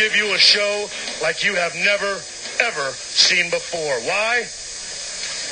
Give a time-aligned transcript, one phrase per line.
[0.00, 0.86] give you a show
[1.20, 2.18] like you have never,
[2.62, 4.00] ever seen before.
[4.08, 4.46] Why?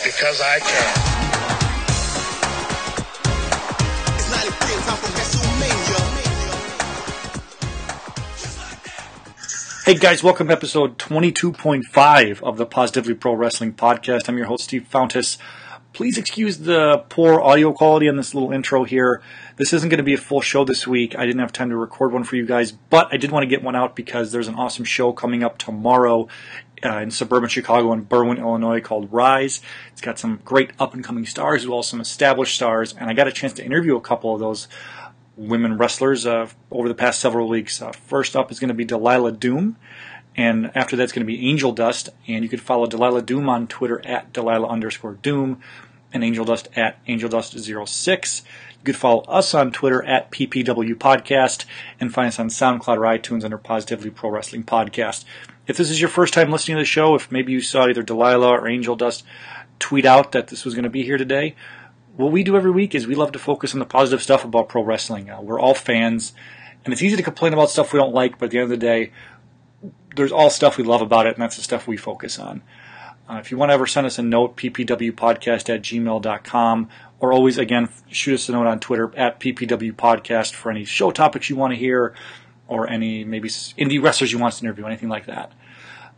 [0.03, 0.95] Because I can.
[4.17, 6.01] It's 93 and time for WrestleMania.
[9.85, 14.31] Hey guys, welcome to episode 22.5 of the Positively Pro Wrestling Podcast.
[14.31, 15.37] I'm your host, Steve Fountas.
[15.99, 19.21] Please excuse the poor audio quality on this little intro here.
[19.57, 21.19] This isn't going to be a full show this week.
[21.19, 23.49] I didn't have time to record one for you guys, but I did want to
[23.49, 26.29] get one out because there's an awesome show coming up tomorrow
[26.85, 29.61] uh, in suburban Chicago in Berwyn, Illinois called Rise.
[29.91, 33.11] It's got some great up and coming stars as well as some established stars, and
[33.11, 34.69] I got a chance to interview a couple of those
[35.37, 37.83] women wrestlers uh, over the past several weeks.
[37.83, 39.77] Uh, first up is going to be Delilah Doom,
[40.37, 42.11] and after that's going to be Angel Dust.
[42.29, 45.61] And you can follow Delilah Doom on Twitter at Delilah underscore Doom,
[46.13, 48.43] and Angel Dust at Angel Dust 06
[48.79, 51.65] You could follow us on Twitter at PPW Podcast,
[52.01, 55.25] and find us on SoundCloud or iTunes under Positively Pro Wrestling Podcast.
[55.67, 58.03] If this is your first time listening to the show, if maybe you saw either
[58.03, 59.25] Delilah or Angel Dust
[59.79, 61.55] tweet out that this was going to be here today,
[62.17, 64.69] what we do every week is we love to focus on the positive stuff about
[64.69, 65.31] pro wrestling.
[65.31, 66.33] Uh, we're all fans,
[66.85, 68.71] and it's easy to complain about stuff we don't like, but at the end of
[68.71, 69.13] the day,
[70.17, 72.63] there's all stuff we love about it, and that's the stuff we focus on.
[73.29, 76.89] Uh, if you want to ever send us a note, ppwpodcast at gmail.com,
[77.21, 81.51] or always, again, shoot us a note on Twitter at ppwpodcast for any show topics
[81.51, 82.15] you want to hear,
[82.67, 85.53] or any maybe indie wrestlers you want to interview, anything like that.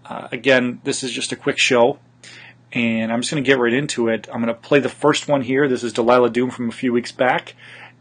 [0.04, 1.98] Uh, again, this is just a quick show
[2.72, 4.28] and I'm just going to get right into it.
[4.32, 5.68] I'm going to play the first one here.
[5.68, 7.54] This is Delilah Doom from a few weeks back.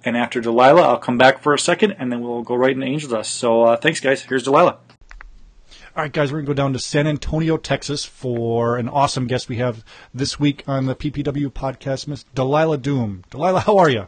[0.04, 2.86] And after Delilah, I'll come back for a second, and then we'll go right into
[2.86, 3.36] Angel Dust.
[3.36, 4.22] So uh, thanks, guys.
[4.22, 4.78] Here's Delilah.
[5.96, 9.26] All right, guys, we're going to go down to San Antonio, Texas for an awesome
[9.26, 9.84] guest we have
[10.14, 13.24] this week on the PPW podcast, Miss Delilah Doom.
[13.32, 14.08] Delilah, how are you?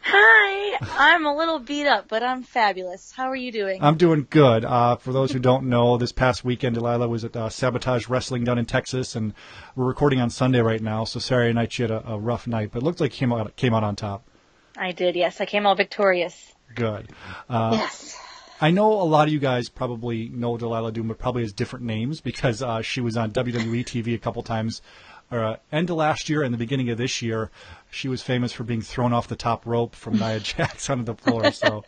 [0.00, 3.12] Hi, I'm a little beat up, but I'm fabulous.
[3.12, 3.82] How are you doing?
[3.82, 4.64] I'm doing good.
[4.64, 8.44] Uh, for those who don't know, this past weekend, Delilah was at uh, Sabotage Wrestling
[8.44, 9.34] down in Texas, and
[9.76, 11.04] we're recording on Sunday right now.
[11.04, 13.54] So Saturday night she had a, a rough night, but it looked like came out
[13.56, 14.24] came out on top.
[14.78, 15.42] I did, yes.
[15.42, 16.54] I came out victorious.
[16.74, 17.10] Good.
[17.50, 18.16] Uh, yes.
[18.60, 21.84] I know a lot of you guys probably know Delilah Doom, but probably has different
[21.84, 24.82] names because uh, she was on WWE TV a couple times.
[25.30, 27.50] Uh, end of last year and the beginning of this year,
[27.90, 31.14] she was famous for being thrown off the top rope from Nia Jax onto the
[31.14, 31.52] floor.
[31.52, 31.84] So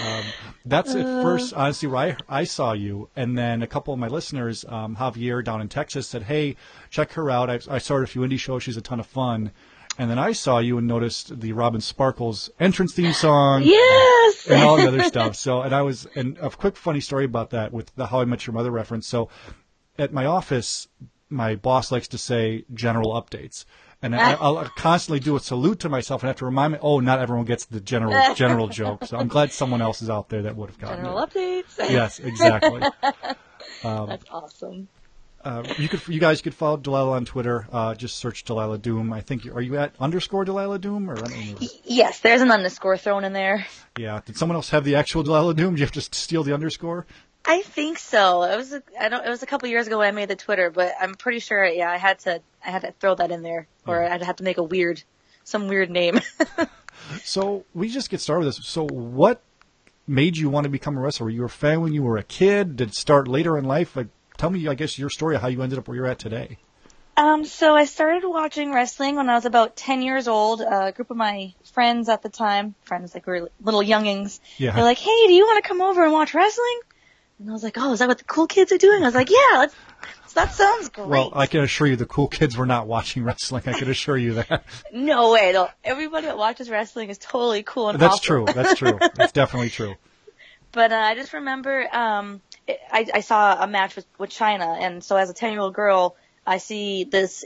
[0.00, 0.24] um,
[0.64, 3.10] that's at first, honestly, where I, I saw you.
[3.14, 6.56] And then a couple of my listeners, um, Javier down in Texas, said, "Hey,
[6.90, 7.50] check her out.
[7.50, 8.62] I, I saw her at a few indie shows.
[8.62, 9.52] She's a ton of fun."
[9.98, 14.46] And then I saw you and noticed the Robin Sparkles entrance theme song Yes!
[14.48, 15.34] and all the other stuff.
[15.34, 18.24] So, and I was, and a quick funny story about that with the How I
[18.24, 19.08] Met Your Mother reference.
[19.08, 19.28] So,
[19.98, 20.86] at my office,
[21.28, 23.64] my boss likes to say general updates.
[24.00, 27.00] And I, I'll constantly do a salute to myself and have to remind me, oh,
[27.00, 29.04] not everyone gets the general general joke.
[29.04, 31.02] So I'm glad someone else is out there that would have gotten it.
[31.02, 31.30] General it.
[31.30, 31.90] updates.
[31.90, 32.82] Yes, exactly.
[33.02, 34.88] That's um, awesome.
[35.48, 37.66] Uh, you could, you guys could follow Delilah on Twitter.
[37.72, 39.12] Uh, just search Delilah Doom.
[39.14, 41.14] I think, are you at underscore Delilah Doom or?
[41.14, 41.64] I don't remember.
[41.84, 43.66] Yes, there's an underscore thrown in there.
[43.98, 44.20] Yeah.
[44.24, 45.74] Did someone else have the actual Delilah Doom?
[45.74, 47.06] Do you have to steal the underscore?
[47.46, 48.42] I think so.
[48.42, 50.36] It was a, I don't it was a couple years ago when I made the
[50.36, 53.42] Twitter, but I'm pretty sure yeah, I had to I had to throw that in
[53.42, 55.02] there or I'd have to make a weird
[55.44, 56.20] some weird name.
[57.24, 58.66] So we just get started with this.
[58.66, 59.40] So what
[60.06, 61.24] made you want to become a wrestler?
[61.26, 62.76] Were you a fan when you were a kid?
[62.76, 63.96] Did it start later in life?
[63.96, 66.18] Like, tell me, I guess, your story of how you ended up where you're at
[66.18, 66.56] today.
[67.18, 70.60] Um, so I started watching wrestling when I was about 10 years old.
[70.60, 74.70] a group of my friends at the time, friends like we were little youngings, Yeah.
[74.74, 76.80] they're like, hey, do you want to come over and watch wrestling?
[77.40, 79.02] And I was like, oh, is that what the cool kids are doing?
[79.02, 79.74] I was like, yeah, let's,
[80.34, 81.08] that sounds great.
[81.08, 83.64] Well, I can assure you the cool kids were not watching wrestling.
[83.66, 84.64] I can assure you that.
[84.92, 85.68] no way, though.
[85.82, 88.44] Everybody that watches wrestling is totally cool and That's awesome.
[88.46, 88.54] true.
[88.54, 88.98] That's true.
[89.16, 89.96] That's definitely true.
[90.70, 95.02] But uh, I just remember um, I, I saw a match with, with Chyna, and
[95.02, 96.16] so as a 10 year old girl,
[96.46, 97.44] I see this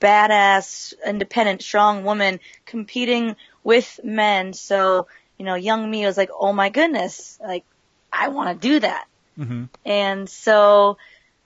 [0.00, 4.52] badass, independent, strong woman competing with men.
[4.52, 5.06] So,
[5.38, 7.64] you know, young me was like, oh my goodness, like,
[8.12, 9.06] I want to do that.
[9.36, 10.98] hmm And so,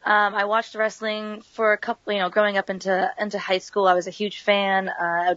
[0.05, 3.87] um, I watched wrestling for a couple, you know, growing up into, into high school.
[3.87, 4.89] I was a huge fan.
[4.89, 5.35] Uh,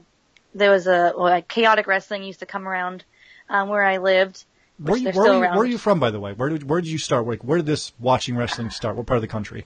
[0.53, 3.03] there was a well, like chaotic wrestling used to come around
[3.49, 4.45] um, where I lived.
[4.79, 6.33] Where, you, where, are you, where are you from, by the way?
[6.33, 7.27] Where did, where did you start?
[7.27, 8.95] Like, where did this watching wrestling start?
[8.95, 9.65] What part of the country?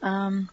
[0.00, 0.48] Um,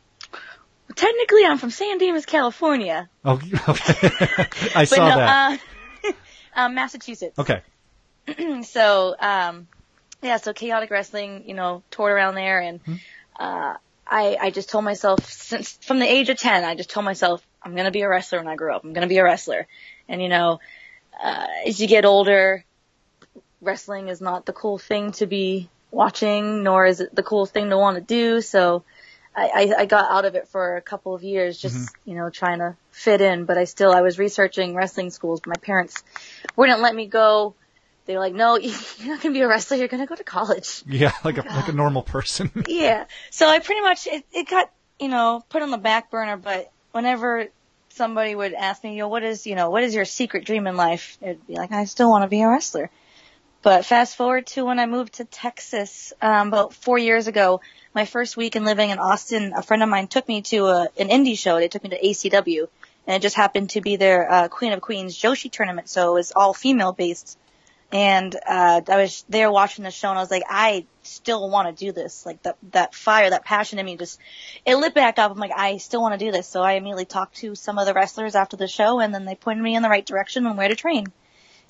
[0.95, 3.33] technically, I'm from San Dimas, California, Oh,
[3.69, 4.09] okay.
[4.75, 5.59] I saw no, that.
[6.03, 6.11] Uh,
[6.55, 7.37] um, Massachusetts.
[7.37, 7.61] okay.
[8.63, 9.67] so um
[10.21, 12.79] yeah so chaotic wrestling you know toured around there and
[13.39, 13.73] uh
[14.05, 17.45] i i just told myself since from the age of 10 i just told myself
[17.63, 19.23] i'm going to be a wrestler when i grow up i'm going to be a
[19.23, 19.67] wrestler
[20.07, 20.59] and you know
[21.21, 22.63] uh as you get older
[23.61, 27.69] wrestling is not the cool thing to be watching nor is it the cool thing
[27.69, 28.83] to want to do so
[29.35, 32.09] I, I, I got out of it for a couple of years, just mm-hmm.
[32.09, 33.45] you know, trying to fit in.
[33.45, 35.39] But I still, I was researching wrestling schools.
[35.39, 36.03] But my parents
[36.55, 37.55] wouldn't let me go.
[38.05, 38.73] They were like, "No, you're
[39.07, 39.77] not gonna be a wrestler.
[39.77, 42.51] You're gonna go to college." Yeah, like a like a normal person.
[42.67, 43.05] yeah.
[43.29, 44.69] So I pretty much it, it got
[44.99, 46.35] you know put on the back burner.
[46.35, 47.47] But whenever
[47.89, 50.75] somebody would ask me, "Yo, what is you know what is your secret dream in
[50.75, 52.89] life?" It'd be like, "I still want to be a wrestler."
[53.63, 57.61] But fast forward to when I moved to Texas um, about four years ago.
[57.93, 60.87] My first week in living in Austin, a friend of mine took me to a,
[60.97, 61.57] an indie show.
[61.57, 62.67] They took me to ACW,
[63.05, 66.13] and it just happened to be their uh, Queen of Queens Joshi tournament, so it
[66.13, 67.37] was all female based.
[67.91, 71.77] And uh, I was there watching the show, and I was like, I still want
[71.77, 72.25] to do this.
[72.25, 74.17] Like that that fire, that passion in me, just
[74.65, 75.31] it lit back up.
[75.31, 76.47] I'm like, I still want to do this.
[76.47, 79.35] So I immediately talked to some of the wrestlers after the show, and then they
[79.35, 81.11] pointed me in the right direction on where to train.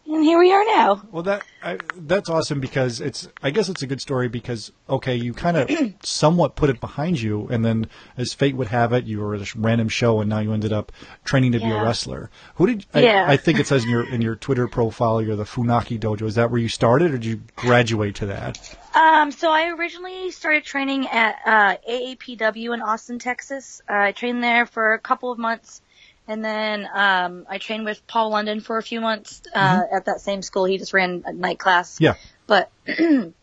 [0.06, 1.04] And here we are now.
[1.12, 3.28] Well, that I, that's awesome because it's.
[3.44, 5.70] I guess it's a good story because okay, you kind of
[6.04, 7.88] somewhat put it behind you, and then
[8.18, 10.74] as fate would have it, you were at a random show, and now you ended
[10.74, 10.92] up
[11.24, 12.30] training to be a wrestler.
[12.56, 12.86] Who did?
[12.94, 13.26] I, Yeah.
[13.28, 16.24] I think it says in your in your Twitter profile you're the Funaki Dojo.
[16.24, 18.78] Is that where you started, or did you graduate to that?
[18.94, 23.82] Um, so I originally started training at uh, AAPW in Austin, Texas.
[23.90, 25.82] Uh, I trained there for a couple of months,
[26.32, 30.22] and then um, I trained with Paul London for a few months uh, at that
[30.22, 30.64] same school.
[30.64, 32.00] He just ran a night class.
[32.00, 32.14] Yeah.
[32.48, 32.72] But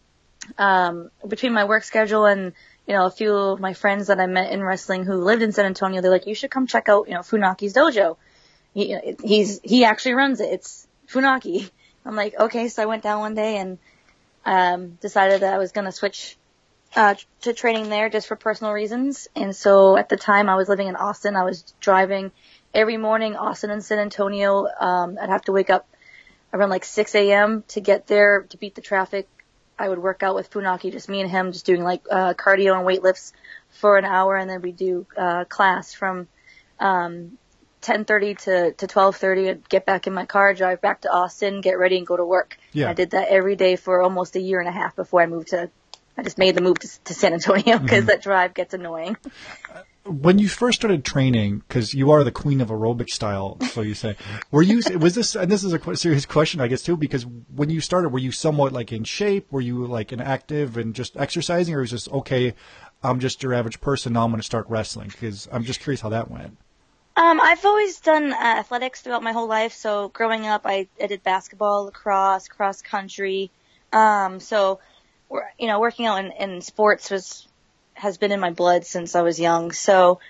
[0.59, 2.55] um, between my work schedule and
[2.87, 5.53] you know a few of my friends that I met in wrestling who lived in
[5.53, 8.17] San Antonio, they're like, you should come check out you know Funaki's dojo.
[8.73, 10.51] He, he's he actually runs it.
[10.51, 11.71] It's Funaki.
[12.07, 12.69] I'm like, okay.
[12.69, 13.77] So I went down one day and
[14.47, 16.39] um, decided that I was going to switch
[16.97, 19.29] uh, to training there just for personal reasons.
[19.37, 21.37] And so at the time I was living in Austin.
[21.37, 22.33] I was driving
[22.75, 24.67] every morning, Austin and San Antonio.
[24.81, 25.89] Um, I'd have to wake up
[26.53, 27.65] around like 6 a.m.
[27.69, 29.29] to get there to beat the traffic.
[29.79, 32.77] I would work out with Funaki, just me and him, just doing like uh, cardio
[32.77, 33.33] and weight lifts
[33.71, 36.27] for an hour, and then we do uh, class from
[36.81, 37.39] um,
[37.83, 39.51] 10:30 to to 12:30.
[39.51, 42.25] I'd get back in my car, drive back to Austin, get ready, and go to
[42.25, 42.57] work.
[42.73, 42.91] Yeah.
[42.91, 45.49] I did that every day for almost a year and a half before I moved
[45.49, 45.71] to.
[46.17, 49.17] I just made the move to, to San Antonio because that drive gets annoying.
[50.09, 53.95] When you first started training, because you are the queen of aerobic style, so you
[53.95, 54.17] say,
[54.51, 54.81] were you?
[54.99, 55.37] Was this?
[55.37, 58.33] And this is a serious question, I guess, too, because when you started, were you
[58.33, 59.53] somewhat like in shape?
[59.53, 62.55] Were you like an active and just exercising, or was just okay?
[63.03, 64.15] I'm just your average person.
[64.15, 66.57] Now I'm going to start wrestling because I'm just curious how that went.
[67.17, 69.73] Um, I've always done uh, athletics throughout my whole life.
[69.73, 73.51] So growing up, I, I did basketball, lacrosse, cross country.
[73.93, 74.79] Um, so,
[75.59, 77.49] you know, working out in, in sports was
[77.99, 79.73] has been in my blood since I was young.
[79.73, 80.21] So,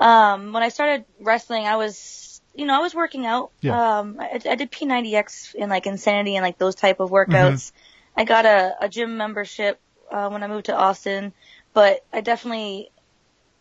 [0.00, 3.50] um, when I started wrestling, I was, you know, I was working out.
[3.60, 3.98] Yeah.
[3.98, 7.72] Um, I, I did P90X in like Insanity and like those type of workouts.
[8.16, 9.80] I got a, a gym membership
[10.10, 11.32] uh, when I moved to Austin,
[11.74, 12.90] but I definitely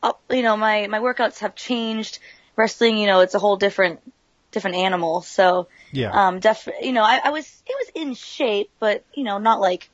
[0.02, 2.20] up, you know, my, my workouts have changed.
[2.56, 4.00] Wrestling, you know, it's a whole different,
[4.52, 5.22] different animal.
[5.22, 6.12] So, Yeah.
[6.12, 9.60] um, def, you know, I, I was, it was in shape, but, you know, not
[9.60, 9.90] like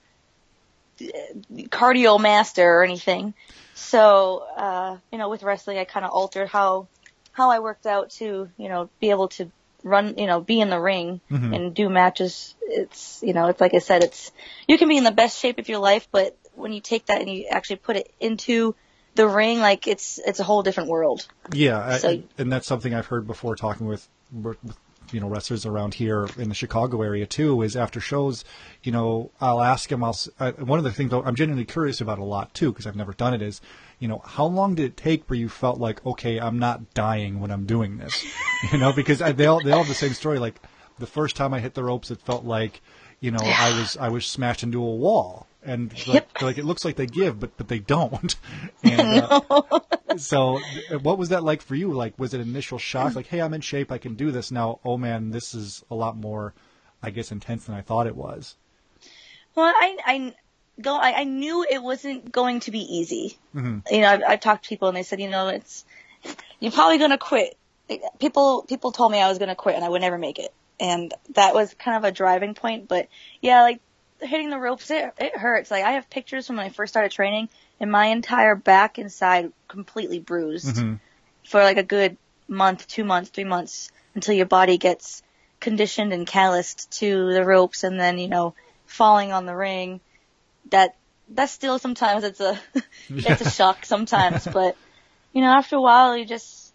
[1.70, 3.34] cardio master or anything.
[3.74, 6.88] So, uh, you know, with wrestling, I kind of altered how,
[7.32, 9.52] how I worked out to, you know, be able to
[9.84, 12.56] run, you know, be in the ring and do matches.
[12.62, 14.32] It's, you know, it's like I said, it's,
[14.68, 17.22] you can be in the best shape of your life, but when you take that
[17.22, 18.76] and you actually put it into
[19.16, 21.28] the ring, like it's, it's a whole different world.
[21.52, 24.58] Yeah, I, and that's something I've heard before talking with, with
[25.12, 27.62] you know wrestlers around here in the Chicago area too.
[27.62, 28.44] Is after shows,
[28.84, 30.04] you know, I'll ask them.
[30.04, 32.86] I'll s- uh, one of the things I'm genuinely curious about a lot too because
[32.88, 33.42] I've never done it.
[33.42, 33.62] Is
[34.00, 37.40] you know how long did it take where you felt like okay I'm not dying
[37.40, 38.26] when I'm doing this,
[38.72, 40.40] you know because I, they all they all have the same story.
[40.40, 40.60] Like
[41.00, 42.82] the first time I hit the ropes, it felt like
[43.20, 45.48] you know I was I was smashed into a wall.
[45.64, 48.36] And like, like it looks like they give, but but they don't.
[48.84, 49.62] And, uh,
[50.18, 50.60] so,
[51.04, 51.94] what was that like for you?
[51.94, 53.16] Like, was it an initial shock?
[53.16, 54.80] Like, hey, I'm in shape, I can do this now.
[54.84, 56.54] Oh man, this is a lot more,
[57.04, 58.56] I guess, intense than I thought it was.
[59.54, 60.34] Well, I, I
[60.82, 63.38] go, I, I knew it wasn't going to be easy.
[63.56, 63.94] Mm-hmm.
[63.94, 65.86] You know, I've, I've talked to people and they said, you know, it's,
[66.60, 67.56] you're probably going to quit
[68.20, 71.14] people people told me I was gonna quit and I would never make it, and
[71.36, 72.88] that was kind of a driving point.
[72.88, 73.08] But
[73.42, 73.82] yeah, like
[74.22, 75.72] hitting the ropes, it it hurts.
[75.72, 77.50] Like I have pictures from when I first started training,
[77.80, 81.00] and my entire back and side completely bruised Mhm.
[81.46, 85.24] for like a good month, two months, three months until your body gets
[85.60, 88.54] conditioned and calloused to the ropes, and then you know
[88.86, 90.00] falling on the ring.
[90.70, 90.96] That
[91.30, 92.60] that's still sometimes it's a
[93.10, 94.76] it's a shock sometimes, but
[95.34, 96.74] you know after a while you just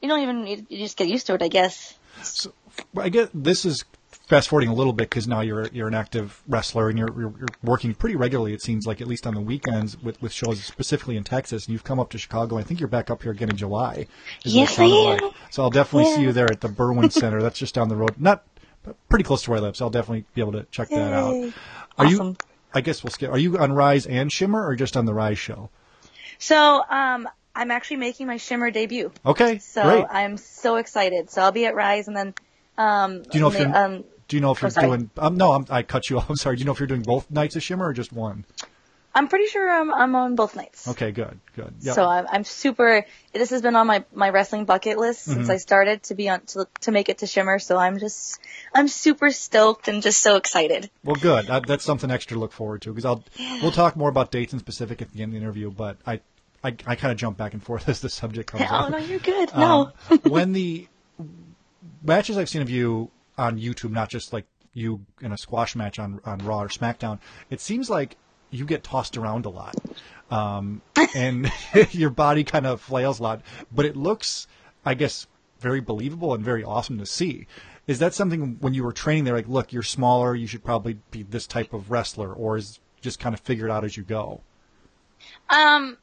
[0.00, 1.94] you don't even you, you just get used to it, I guess.
[2.22, 2.52] So
[2.96, 3.84] I get this is
[4.32, 7.34] fast forwarding a little bit because now you're you're an active wrestler and you're, you're
[7.38, 8.54] you're working pretty regularly.
[8.54, 11.66] It seems like at least on the weekends with with shows specifically in Texas.
[11.66, 12.56] And you've come up to Chicago.
[12.56, 14.06] I think you're back up here again in July.
[14.44, 15.18] is what it Yes, I am.
[15.20, 15.34] like.
[15.50, 17.42] So I'll definitely see you there at the Berwyn Center.
[17.42, 18.44] That's just down the road, not
[18.84, 19.76] but pretty close to where I live.
[19.76, 21.34] So I'll definitely be able to check that out.
[21.34, 21.52] Yay.
[21.98, 22.36] Are you?
[22.74, 23.30] I guess we'll skip.
[23.30, 25.68] Are you on Rise and Shimmer or just on the Rise show?
[26.38, 29.12] So um I'm actually making my Shimmer debut.
[29.26, 30.06] Okay, So great.
[30.10, 31.28] I'm so excited.
[31.30, 32.34] So I'll be at Rise and then
[32.78, 35.10] um Do you know if you're- um Do you know if Oh, you're doing?
[35.18, 36.30] Um, no, I'm, I cut you off.
[36.30, 36.56] I'm sorry.
[36.56, 38.46] Do you know if you're doing both nights of Shimmer or just one?
[39.14, 40.88] I'm pretty sure I'm I'm on both nights.
[40.88, 41.74] Okay, good, good.
[41.82, 41.94] Yep.
[41.94, 43.04] So I'm I'm super.
[43.34, 45.34] This has been on my my wrestling bucket list Mm-hmm.
[45.34, 47.58] since I started to be on to to make it to Shimmer.
[47.58, 48.40] So I'm just
[48.74, 50.88] I'm super stoked and just so excited.
[51.04, 51.48] Well, good.
[51.48, 53.22] That, that's something extra to look forward to because I'll
[53.60, 55.70] we'll talk more about dates and specific at the end of the interview.
[55.70, 56.20] But I
[56.64, 58.90] I, I kind of jump back and forth as the subject comes Oh up.
[58.92, 59.50] no, you're good.
[59.54, 59.92] No.
[60.10, 60.88] Um, when the
[62.02, 63.10] matches I've seen of you
[63.42, 67.18] on YouTube, not just like you in a squash match on on Raw or SmackDown,
[67.50, 68.16] it seems like
[68.50, 69.74] you get tossed around a lot,
[70.30, 70.82] um,
[71.14, 71.50] and
[71.90, 73.42] your body kind of flails a lot.
[73.72, 74.46] But it looks,
[74.84, 75.26] I guess,
[75.60, 77.46] very believable and very awesome to see.
[77.86, 79.24] Is that something when you were training?
[79.24, 80.34] They're like, look, you're smaller.
[80.34, 83.84] You should probably be this type of wrestler, or is just kind of figured out
[83.84, 84.40] as you go.
[85.50, 85.96] Um,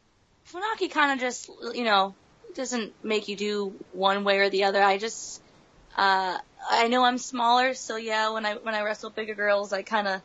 [0.51, 2.15] Funaki kind of just, you know,
[2.53, 4.81] doesn't make you do one way or the other.
[4.81, 5.41] I just,
[5.95, 6.37] uh,
[6.69, 10.07] I know I'm smaller, so yeah, when I, when I wrestle bigger girls, I kind
[10.07, 10.21] of,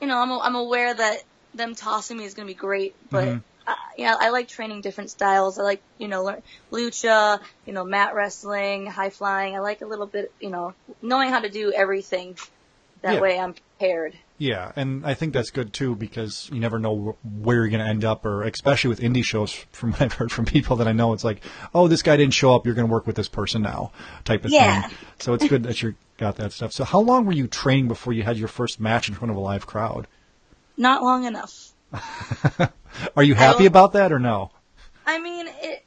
[0.00, 1.18] you know, I'm, I'm aware that
[1.54, 3.28] them tossing me is going to be great, but,
[3.66, 5.58] uh, yeah, I like training different styles.
[5.58, 9.54] I like, you know, learn, lucha, you know, mat wrestling, high flying.
[9.56, 12.36] I like a little bit, you know, knowing how to do everything.
[13.02, 13.20] That Yeah.
[13.20, 14.14] way I'm prepared.
[14.36, 17.88] Yeah, and I think that's good too because you never know where you're going to
[17.88, 19.52] end up, or especially with indie shows.
[19.72, 21.42] From what I've heard from people that I know, it's like,
[21.74, 22.66] oh, this guy didn't show up.
[22.66, 23.92] You're going to work with this person now,
[24.24, 24.82] type of Yeah.
[24.82, 24.96] thing.
[25.20, 26.72] So it's good that you got that stuff.
[26.72, 29.36] So how long were you training before you had your first match in front of
[29.36, 30.06] a live crowd?
[30.76, 31.72] Not long enough.
[33.16, 34.50] Are you happy about that or no?
[35.06, 35.84] I mean, it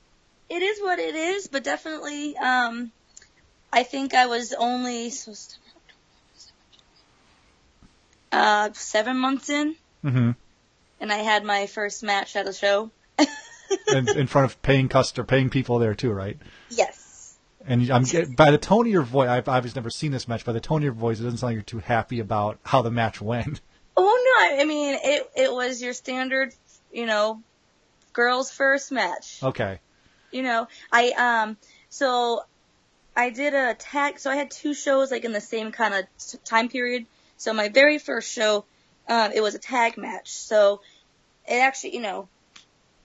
[0.50, 2.92] it is what it is, but definitely, um,
[3.72, 5.58] I think I was only supposed to,
[8.38, 10.32] uh seven months in, hmm
[11.00, 12.90] and I had my first match at a show.
[13.94, 16.38] in, in front of paying customer, paying people there too, right?
[16.70, 17.36] Yes.
[17.66, 18.04] And I'm
[18.36, 20.46] by the tone of your voice, I've obviously never seen this match.
[20.46, 22.82] By the tone of your voice, it doesn't sound like you're too happy about how
[22.82, 23.62] the match went.
[24.00, 24.04] Oh
[24.54, 25.30] no, I mean it.
[25.36, 26.54] It was your standard,
[26.94, 27.42] you know,
[28.14, 29.40] girls' first match.
[29.44, 29.80] Okay.
[30.32, 31.58] you know, I um
[31.90, 32.44] so
[33.16, 36.06] I did a tag so I had two shows like in the same kind of
[36.46, 37.06] time period.
[37.38, 38.66] So my very first show
[39.08, 40.32] um it was a tag match.
[40.32, 40.82] So
[41.48, 42.28] it actually, you know,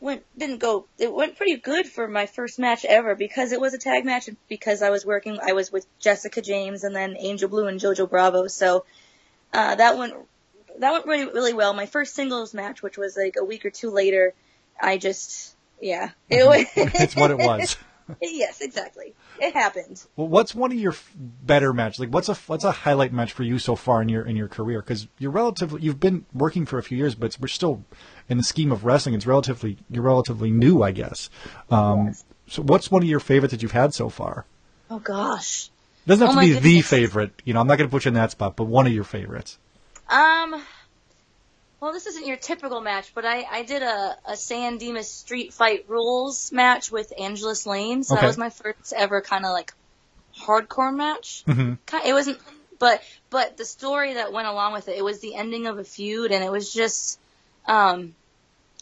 [0.01, 3.73] went didn't go it went pretty good for my first match ever because it was
[3.73, 7.17] a tag match and because I was working I was with Jessica James and then
[7.19, 8.49] Angel Blue and Jojo Bravo.
[8.49, 8.85] So
[9.53, 10.15] uh that went
[10.79, 11.73] that went really really well.
[11.73, 14.35] My first singles match which was like a week or two later,
[14.81, 16.11] I just yeah.
[16.31, 17.77] It was it's what it was.
[18.23, 19.15] yes, exactly.
[19.41, 20.05] It happened.
[20.17, 22.01] Well, what's one of your f- better matches?
[22.01, 24.49] Like, what's a what's a highlight match for you so far in your in your
[24.49, 24.81] career?
[24.81, 27.85] Because you're relatively you've been working for a few years, but we're still
[28.29, 29.15] in the scheme of wrestling.
[29.15, 31.31] It's relatively you're relatively new, I guess.
[31.71, 32.15] Um,
[32.49, 34.45] So, what's one of your favorites that you've had so far?
[34.91, 35.71] Oh gosh.
[36.05, 37.31] It doesn't have Oh to be the favorite.
[37.45, 39.05] You know, I'm not going to put you in that spot, but one of your
[39.05, 39.59] favorites.
[40.09, 40.63] Um.
[41.83, 45.53] Well, this isn't your typical match, but I, I did a, a San Dimas Street
[45.53, 48.05] Fight Rules match with Angelus Layne.
[48.05, 48.21] So Okay.
[48.21, 49.73] that was my first ever kind of like
[50.47, 51.43] hardcore match.
[51.45, 51.79] Mhm.
[52.07, 52.39] It wasn't,
[52.79, 55.83] but but the story that went along with it, it was the ending of a
[55.83, 57.19] feud, and it was just,
[57.67, 58.15] um,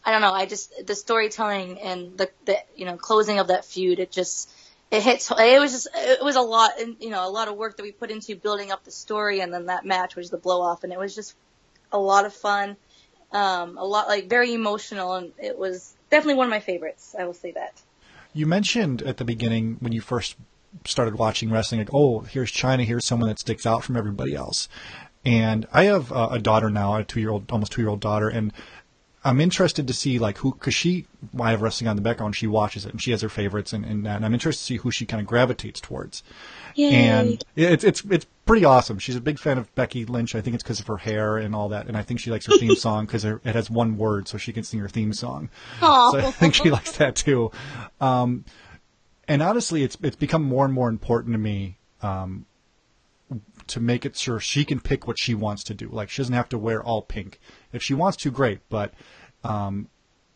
[0.05, 0.35] I don't know.
[0.35, 4.51] I just the storytelling and the the you know closing of that feud, it just
[4.91, 5.31] it hits.
[5.31, 7.93] It was just it was a lot, you know, a lot of work that we
[7.93, 10.93] put into building up the story, and then that match was the blow off, and
[10.93, 11.35] it was just
[11.93, 12.77] a lot of fun,
[13.33, 17.15] um, a lot like very emotional, and it was definitely one of my favorites.
[17.19, 17.83] I will say that.
[18.33, 20.37] You mentioned at the beginning when you first
[20.85, 24.69] started watching wrestling, like, oh, here's Chyna, here's someone that sticks out from everybody else.
[25.25, 28.01] And I have uh, a daughter now, a two year old, almost two year old
[28.01, 28.53] daughter, and
[29.23, 31.07] I'm interested to see like who because she
[31.39, 32.37] I have wrestling on the background.
[32.37, 34.17] She watches it and she has her favorites and, and that.
[34.17, 36.23] And I'm interested to see who she kind of gravitates towards.
[36.75, 36.95] Yay.
[36.95, 38.99] And it's it's it's pretty awesome.
[38.99, 40.35] She's a big fan of Becky Lynch.
[40.35, 41.87] I think it's because of her hair and all that.
[41.87, 44.53] And I think she likes her theme song because it has one word, so she
[44.53, 45.51] can sing her theme song.
[45.81, 46.11] Aw.
[46.11, 47.53] So I think she likes that too.
[48.01, 48.45] Um,
[49.29, 52.47] and honestly, it's it's become more and more important to me um,
[53.69, 55.89] to make it sure she can pick what she wants to do.
[55.89, 57.39] Like she doesn't have to wear all pink.
[57.73, 58.59] If she wants to, great.
[58.69, 58.93] But
[59.45, 59.89] um,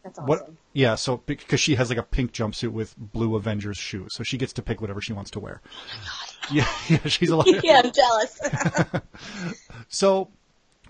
[0.05, 0.29] That's awesome.
[0.29, 0.51] what?
[0.73, 0.95] Yeah.
[0.95, 4.53] So because she has like a pink jumpsuit with blue Avengers shoes, so she gets
[4.53, 5.61] to pick whatever she wants to wear.
[6.53, 6.99] Yeah, yeah.
[7.07, 7.47] She's a lot.
[7.65, 8.41] yeah, I'm jealous.
[9.89, 10.31] So,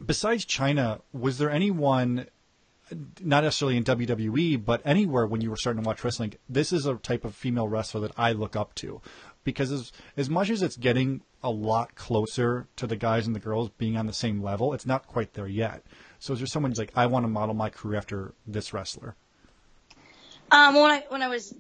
[0.04, 2.26] besides Chyna, was there anyone,
[3.20, 6.34] not necessarily in WWE, but anywhere when you were starting to watch wrestling?
[6.48, 9.02] This is a type of female wrestler that I look up to,
[9.42, 13.40] because as as much as it's getting a lot closer to the guys and the
[13.40, 15.84] girls being on the same level, it's not quite there yet.
[16.18, 19.16] So, is there someone who's like, I want to model my career after this wrestler?
[20.50, 21.54] Um, when I when I was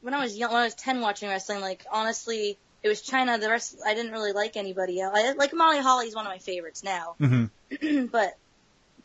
[0.00, 3.40] when I was young, when I was ten, watching wrestling, like honestly, it was Chyna.
[3.40, 5.14] The rest, I didn't really like anybody else.
[5.16, 8.06] I, like Molly Holly's one of my favorites now, Mm-hmm.
[8.12, 8.34] but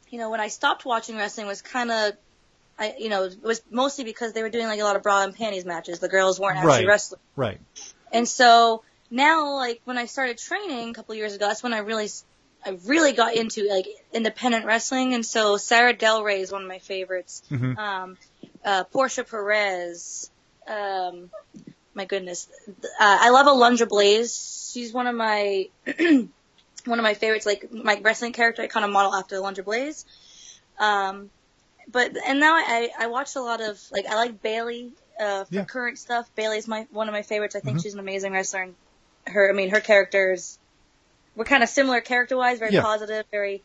[0.09, 2.13] you know, when I stopped watching wrestling was kind of,
[2.77, 5.23] I you know, it was mostly because they were doing like a lot of bra
[5.23, 5.99] and panties matches.
[5.99, 6.87] The girls weren't actually Right.
[6.87, 7.59] wrestling, Right.
[8.11, 11.73] and so now, like when I started training a couple of years ago, that's when
[11.73, 12.05] I really.
[12.05, 12.23] s-
[12.63, 16.67] I really got into like independent wrestling, and so Sarah Del Rey is one of
[16.67, 17.75] my favorites Mhm.
[17.75, 18.17] um,
[18.63, 20.29] uh, Portia Perez.
[20.67, 21.31] Um,
[21.93, 24.69] my goodness, uh, I love Alundra Blaze.
[24.73, 27.45] She's one of my one of my favorites.
[27.45, 30.05] Like my wrestling character, I kind of model after Alundra Blaze.
[30.79, 31.29] Um,
[31.91, 35.55] but and now I I watch a lot of like I like Bayley uh, for
[35.55, 35.65] Yeah.
[35.65, 36.29] current stuff.
[36.35, 37.55] Bayley's my one of my favorites.
[37.55, 38.61] I think she's an amazing wrestler.
[38.61, 38.75] And
[39.27, 40.57] her, I mean, her characters
[41.35, 42.59] were kind of similar character wise.
[42.59, 42.81] Very Yeah.
[42.81, 43.25] positive.
[43.31, 43.63] Very,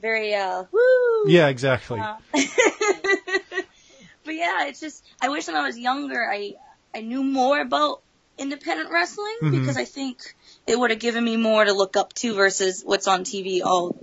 [0.00, 1.24] very uh, woo.
[1.30, 2.00] Yeah, exactly.
[2.00, 2.16] Uh,
[4.24, 6.52] but yeah, it's just I wish when I was younger I
[6.98, 8.02] I knew more about
[8.36, 9.50] independent wrestling Mhm.
[9.60, 10.34] because I think
[10.66, 13.62] it would have given me more to look up to versus what's on TV.
[13.62, 13.96] all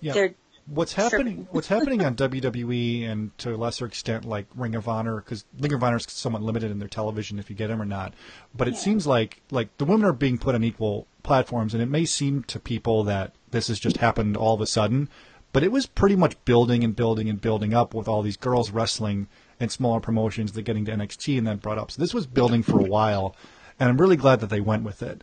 [0.00, 0.12] Yeah.
[0.12, 0.34] they're
[0.66, 5.16] what's happening what's happening on WWE and to a lesser extent like Ring of Honor
[5.16, 7.84] because Ring of Honor is somewhat limited in their television if you get them or
[7.84, 8.14] not
[8.54, 11.86] but it seems like like the women are being put on equal platforms and it
[11.90, 15.08] may seem to people that this has just happened all of a sudden
[15.52, 18.70] but it was pretty much building and building and building up with all these girls
[18.70, 19.28] wrestling
[19.60, 22.62] in smaller promotions that getting to NXT and then brought up so this was building
[22.62, 23.34] for a while
[23.78, 25.22] and I'm really glad that they went with it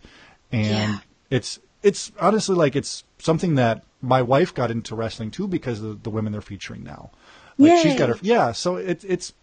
[0.52, 0.98] and Yeah.
[1.30, 6.04] it's it's honestly like it's something that my wife got into wrestling too because of
[6.04, 7.12] the women they're featuring now.
[7.58, 9.34] Like she's got her yeah, so it's it's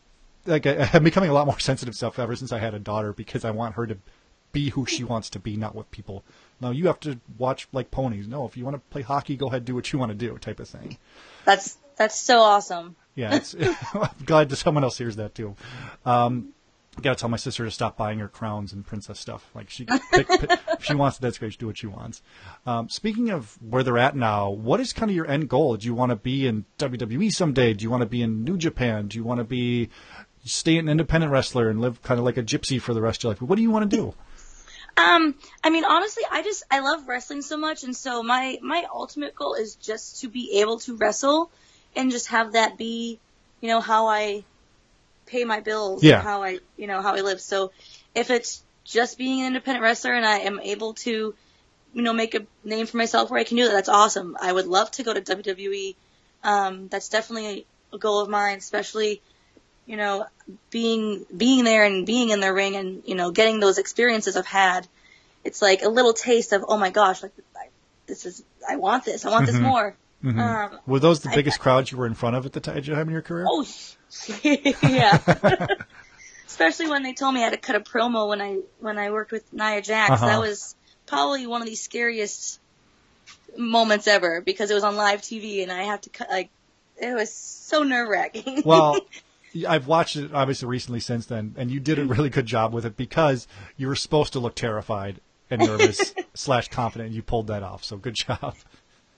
[0.47, 3.13] like I, I'm becoming a lot more sensitive stuff ever since I had a daughter
[3.13, 3.99] because I want her to
[4.53, 6.25] be who she wants to be, not what people.
[6.61, 8.27] No, you have to watch like ponies.
[8.27, 10.37] No, if you want to play hockey, go ahead, do what you want to do,
[10.39, 10.97] type of thing.
[11.45, 12.97] that's that's so awesome.
[13.19, 13.57] Yeah, it's,
[13.95, 15.57] I'm glad that someone else hears that too.
[16.07, 16.55] Um,
[17.03, 19.49] Got to tell my sister to stop buying her crowns and princess stuff.
[19.55, 21.53] Like she, pick, pick, if she wants, that's great.
[21.53, 22.23] She do what she wants.
[22.67, 25.77] Um, speaking of where they're at now, what is kind of your end goal?
[25.77, 27.73] Do you want to be in WWE someday?
[27.73, 29.07] Do you want to be in New Japan?
[29.07, 29.91] Do you want to be
[30.45, 33.25] stay an independent wrestler and live kind of like a gypsy for the rest of
[33.25, 33.43] your life?
[33.43, 34.15] What do you want to do?
[34.97, 38.85] Um, I mean, honestly, I just I love wrestling so much, and so my my
[38.93, 41.53] ultimate goal is just to be able to wrestle,
[41.97, 43.19] and just have that be,
[43.61, 44.45] you know, how I
[45.27, 46.19] pay my bills, Yeah.
[46.19, 47.41] and how I, you know, how I live.
[47.41, 47.73] So,
[48.15, 51.35] if it's just being an independent wrestler and I am able to,
[51.95, 54.37] you know, make a name for myself where I can do that, that's awesome.
[54.41, 55.95] I would love to go to WWE.
[56.45, 59.21] Um, that's definitely a goal of mine, especially
[59.89, 60.27] you know,
[60.71, 64.47] being being there and being in the ring and you know getting those experiences I've
[64.47, 64.87] had,
[65.45, 67.69] it's like a little taste of oh my gosh, like I,
[68.07, 69.97] this is I want this, I want this more.
[70.25, 72.77] Um, Were those the I- biggest crowds you were in front of at the time
[72.79, 73.47] in your career?
[73.49, 73.65] oh
[74.43, 75.19] yeah,
[76.47, 79.11] especially when they told me I had to cut a promo when I when I
[79.11, 80.11] worked with Nia Jax.
[80.13, 80.27] Uh-huh.
[80.27, 80.75] That was
[81.07, 82.59] probably one of the scariest
[83.57, 86.51] moments ever because it was on live TV and I have to cut like
[87.01, 88.63] it was so nerve wracking.
[88.65, 88.99] Well,
[89.69, 92.85] I've watched it obviously recently since then, and you did a really good job with
[92.85, 97.09] it because you were supposed to look terrified and nervous slash confident.
[97.09, 98.57] And you pulled that off, so good job.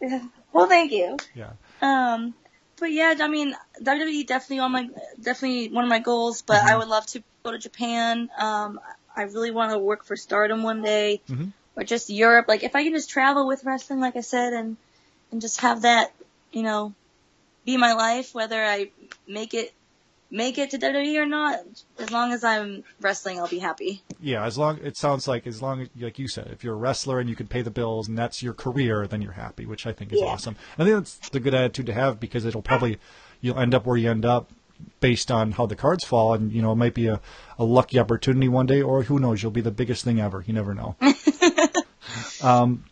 [0.52, 1.16] well, thank you.
[1.34, 1.52] Yeah.
[1.82, 2.34] Um,
[2.78, 4.88] but yeah, I mean, WWE definitely on my
[5.20, 6.42] definitely one of my goals.
[6.42, 8.30] But I would love to go to Japan.
[8.38, 8.80] Um,
[9.14, 11.52] I really want to work for Stardom one day, Mhm.
[11.76, 12.46] or just Europe.
[12.48, 14.76] Like if I can just travel with wrestling, like I said, and
[15.30, 16.12] and just have that,
[16.52, 16.94] you know,
[17.64, 18.34] be my life.
[18.34, 18.90] Whether I
[19.28, 19.72] make it
[20.30, 21.58] make it to WWE or not,
[21.98, 24.02] as long as I'm wrestling, I'll be happy.
[24.20, 27.18] Yeah, as long it sounds like as long like you said, if you're a wrestler
[27.20, 29.92] and you can pay the bills and that's your career, then you're happy, which I
[29.92, 30.26] think is Yeah.
[30.26, 30.56] awesome.
[30.78, 32.98] I think that's the good attitude to have because it'll probably
[33.40, 34.50] you'll end up where you end up
[35.00, 37.20] based on how the cards fall, and you know it might be a,
[37.58, 40.42] a lucky opportunity one day, or who knows, you'll be the biggest thing ever.
[40.46, 40.96] You never know.
[42.42, 42.84] um,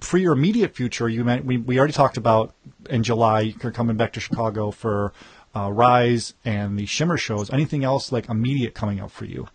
[0.00, 2.54] for your immediate future, you meant we we already talked about
[2.88, 5.12] in July you're coming back to Chicago for.
[5.54, 7.50] Uh, Rise and the Shimmer shows.
[7.50, 9.48] Anything else like immediate coming up for you?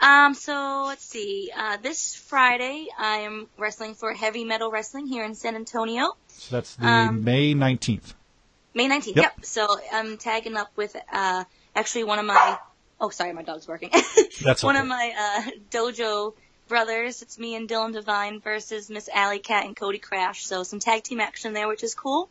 [0.00, 1.50] Um, so let's see.
[1.56, 6.16] Uh, this Friday, I am wrestling for Heavy Metal Wrestling here in San Antonio.
[6.28, 8.14] So that's the Um, May 19th.
[8.74, 9.06] May 19th.
[9.06, 9.16] Yep.
[9.16, 9.44] Yep.
[9.44, 12.58] So I'm tagging up with uh, actually one of my.
[13.00, 13.90] Oh, sorry, my dog's barking.
[14.42, 14.66] That's okay.
[14.66, 15.12] one of my
[15.46, 16.34] uh, dojo
[16.66, 17.22] brothers.
[17.22, 20.44] It's me and Dylan Devine versus Miss Allie Kat and Cody Crash.
[20.46, 22.28] So some tag team action there, which is cool.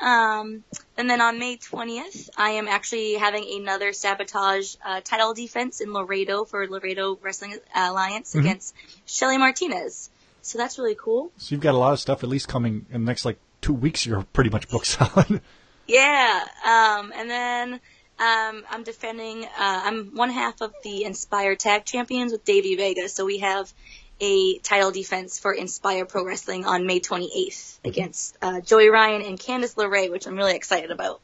[0.00, 0.64] Um,
[0.96, 5.92] and then on May 20th, I am actually having another sabotage uh, title defense in
[5.92, 8.40] Laredo for Laredo Wrestling Alliance Mm-hmm.
[8.46, 8.74] against
[9.06, 10.10] Shelly Martinez.
[10.42, 11.30] So that's really cool.
[11.38, 13.72] So you've got a lot of stuff at least coming in the next like two
[13.72, 14.04] weeks.
[14.04, 15.40] You're pretty much booked solid.
[15.86, 16.44] Yeah.
[16.66, 17.72] Um, and then
[18.18, 19.44] um, I'm defending.
[19.44, 23.08] Uh, I'm one half of the Inspire Tag Champions with Davey Vega.
[23.08, 23.72] So we have
[24.20, 29.38] a title defense for Inspire Pro Wrestling on May 28th against uh, Joey Ryan and
[29.38, 31.20] Candice LeRae, which I'm really excited about.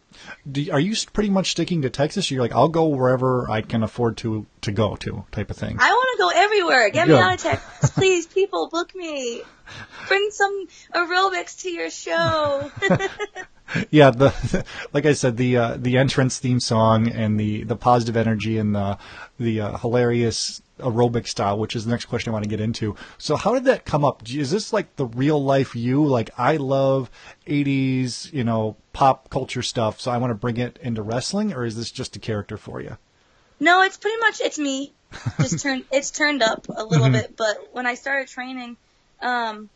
[0.51, 2.31] Do, are you pretty much sticking to Texas?
[2.31, 5.77] You're like, I'll go wherever I can afford to to go to, type of thing.
[5.81, 6.91] I want to go everywhere.
[6.91, 7.15] Get Good.
[7.15, 8.27] me out of Texas, please.
[8.27, 9.43] People, book me.
[10.09, 12.71] Bring some aerobics to your show.
[13.91, 18.17] yeah, the like I said, the uh, the entrance theme song and the the positive
[18.17, 18.99] energy and the
[19.39, 22.97] the uh, hilarious aerobic style, which is the next question I want to get into.
[23.19, 24.23] So, how did that come up?
[24.29, 26.05] Is this like the real life you?
[26.05, 27.11] Like, I love
[27.47, 31.65] '80s, you know, pop culture stuff, so I want to bring it into wrestling, or
[31.65, 32.97] is this just a character for you?
[33.59, 34.93] No, it's pretty much it's me.
[35.41, 38.77] Just turned it's turned up a little bit, but when I started training,
[39.21, 39.69] um,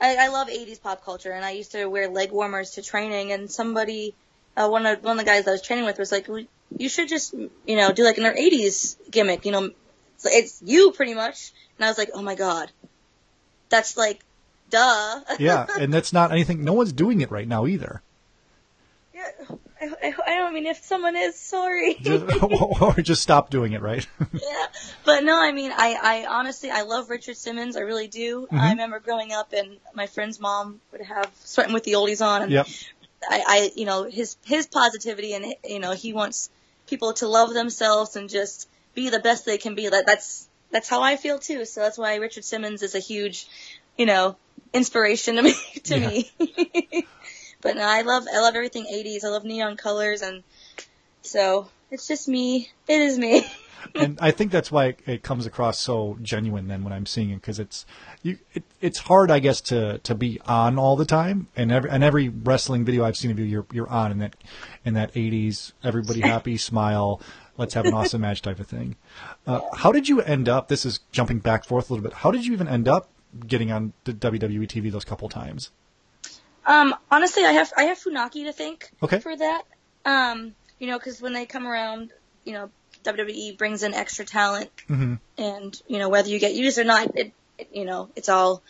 [0.00, 3.32] I, I love '80s pop culture, and I used to wear leg warmers to training.
[3.32, 4.14] And somebody,
[4.56, 7.08] uh, one of one of the guys I was training with was like, "You should
[7.08, 9.44] just, you know, do like an '80s gimmick.
[9.44, 9.70] You know,
[10.16, 12.70] it's, it's you pretty much." And I was like, "Oh my god,
[13.68, 14.20] that's like,
[14.70, 16.64] duh." Yeah, and that's not anything.
[16.64, 18.02] No one's doing it right now either.
[19.84, 21.94] I, I, I don't mean if someone is sorry.
[22.00, 22.24] Just,
[22.80, 24.06] or just stop doing it, right?
[24.32, 24.66] yeah.
[25.04, 27.76] But no, I mean, I, I honestly, I love Richard Simmons.
[27.76, 28.42] I really do.
[28.42, 28.58] Mm-hmm.
[28.58, 32.42] I remember growing up and my friend's mom would have sweating with the oldies on.
[32.42, 32.66] And yep.
[33.28, 36.50] I, I, you know, his, his positivity and, you know, he wants
[36.86, 39.88] people to love themselves and just be the best they can be.
[39.88, 41.64] That, that's, that's how I feel too.
[41.64, 43.46] So that's why Richard Simmons is a huge,
[43.96, 44.36] you know,
[44.72, 46.08] inspiration to me, to Yeah.
[46.08, 47.06] me.
[47.64, 49.24] But no, I love, I love everything 80s.
[49.24, 50.44] I love neon colors and
[51.22, 52.70] so it's just me.
[52.86, 53.44] It is me.
[53.96, 57.30] and I think that's why it, it comes across so genuine then when I'm seeing
[57.30, 57.84] it because it's
[58.22, 61.90] you it, it's hard I guess to to be on all the time and every
[61.90, 64.36] and every wrestling video I've seen of you you're you're on in that
[64.84, 67.20] in that 80s everybody happy smile
[67.56, 68.96] let's have an awesome match type of thing.
[69.46, 70.68] Uh, how did you end up?
[70.68, 72.18] This is jumping back forth a little bit.
[72.18, 73.08] How did you even end up
[73.46, 75.70] getting on the WWE TV those couple times?
[76.66, 79.20] Um, honestly, I have I have Funaki to thank Okay.
[79.20, 79.62] for that.
[80.04, 82.10] Um, you know, because when they come around,
[82.44, 82.70] you know,
[83.04, 85.18] WWE brings in extra talent, Mhm.
[85.38, 88.62] and you know whether you get used or not, it, it you know it's all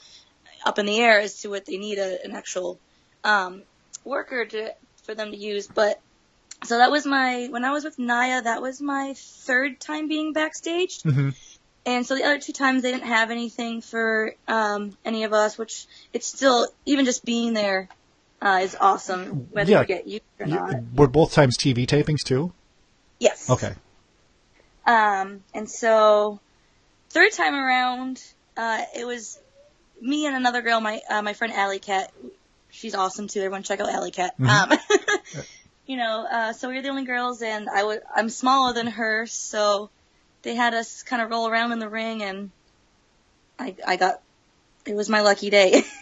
[0.65, 2.79] up in the air as to what they need a, an actual
[3.23, 3.63] um,
[4.05, 5.67] worker to for them to use.
[5.67, 6.01] But
[6.65, 10.33] so that was my when I was with Nia, that was my third time being
[10.33, 11.03] backstage.
[11.03, 11.35] Mhm.
[11.87, 15.59] And so the other two times they didn't have anything for um, any of us,
[15.59, 17.89] which it's still even just being there
[18.41, 19.81] uh, is awesome, whether Yeah.
[19.83, 20.75] you get used or You- not.
[20.95, 22.53] were both times TV tapings too?
[23.19, 23.51] Yes.
[23.51, 23.75] Okay.
[24.87, 26.41] Um, and so
[27.11, 28.23] third time around,
[28.57, 29.39] uh, it was
[30.01, 32.13] me and another girl, my uh, my friend Allie Kat.
[32.71, 33.41] She's awesome too.
[33.41, 34.35] Everyone check out Allie Kat.
[34.41, 34.73] Um,
[35.87, 38.89] you know, uh, so we were the only girls, and I was I'm smaller than
[38.89, 39.89] her, so
[40.45, 42.51] they had us kind of roll around in the ring, and
[43.59, 44.21] I I got
[44.87, 45.83] it was my lucky day.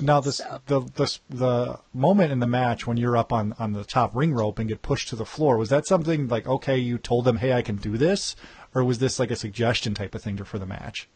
[0.00, 3.84] Now this the the the moment in the match when you're up on on the
[3.84, 6.96] top ring rope and get pushed to the floor was that something like okay you
[6.96, 8.34] told them hey I can do this
[8.74, 11.08] or was this like a suggestion type of thing to, for the match?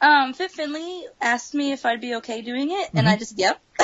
[0.00, 3.60] Um, Fit Finlay asked me if I'd be okay doing it, and I just yep.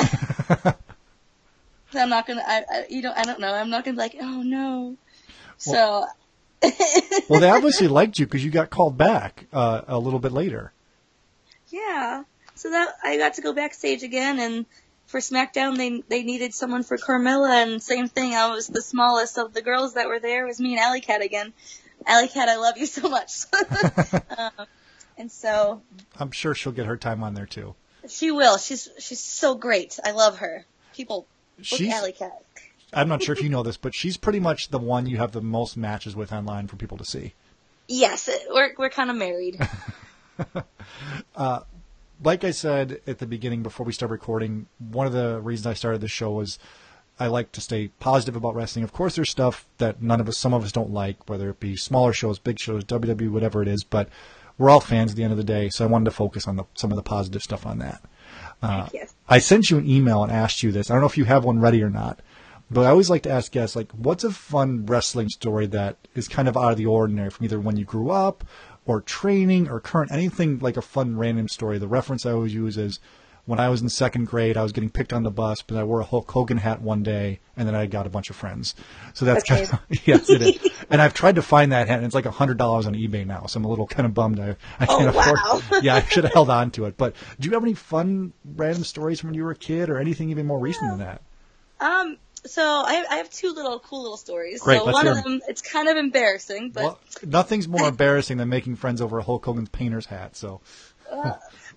[1.93, 2.43] I'm not gonna.
[2.45, 3.53] I, I you know I don't know.
[3.53, 4.95] I'm not gonna be like oh no.
[5.57, 6.05] So
[7.29, 10.73] Well, they obviously liked you because you got called back uh, a little bit later.
[11.69, 12.23] yeah.
[12.55, 14.65] So that I got to go backstage again, and
[15.07, 18.33] for SmackDown, they they needed someone for Carmella, and same thing.
[18.35, 20.43] I was the smallest of the girls that were there.
[20.45, 21.53] It was me and Allie Kat again.
[22.05, 23.31] Allie Kat, I love you so much.
[24.37, 24.67] um,
[25.17, 25.81] and so
[26.19, 27.75] I'm sure she'll get her time on there too.
[28.07, 28.57] she will.
[28.57, 29.99] She's she's so great.
[30.03, 30.65] I love her.
[30.93, 31.25] People
[31.61, 32.43] She's- Allie Kat.
[32.93, 35.31] I'm not sure if you know this, but she's pretty much the one you have
[35.31, 37.33] the most matches with online for people to see.
[37.87, 39.59] Yes, we're we're kind of married.
[42.23, 45.73] like I said at the beginning before we start recording, one of the reasons I
[45.73, 46.59] started this show was
[47.19, 48.83] I like to stay positive about wrestling.
[48.83, 51.59] Of course, there's stuff that none of us, some of us don't like, whether it
[51.59, 54.09] be smaller shows, big shows, WWE, whatever it is, but
[54.57, 56.55] we're all fans at the end of the day, so I wanted to focus on
[56.55, 58.01] the, some of the positive stuff on that.
[58.61, 59.13] Uh, yes.
[59.27, 60.89] I sent you an email and asked you this.
[60.89, 62.19] I don't know if you have one ready or not,
[62.71, 66.27] but I always like to ask guests, like, what's a fun wrestling story that is
[66.27, 68.43] kind of out of the ordinary from either when you grew up
[68.85, 71.77] or training or current, anything like a fun random story.
[71.77, 72.99] The reference I always use is
[73.45, 75.83] when I was in second grade, I was getting picked on the bus, but I
[75.83, 78.73] wore a Hulk Hogan hat one day, and then I got a bunch of friends.
[79.13, 79.65] So that's Okay.
[79.65, 80.59] kind of, yes, it is.
[80.89, 83.25] And I've tried to find that hat, and it's like a hundred dollars on eBay
[83.25, 84.39] now, so I'm a little kind of bummed.
[84.39, 85.41] I, I Oh, can't wow.
[85.59, 85.83] afford.
[85.83, 86.97] Yeah, I should have held on to it.
[86.97, 89.97] But do you have any fun random stories from when you were a kid, or
[89.97, 91.21] anything even more recent than that?
[91.79, 94.61] Um, so I, I have two little cool little stories.
[94.61, 95.39] Great, so let's one hear of 'em.
[95.39, 99.23] them, it's kind of embarrassing, but well, nothing's more embarrassing than making friends over a
[99.23, 100.35] Hulk Hogan's painter's hat.
[100.35, 100.61] So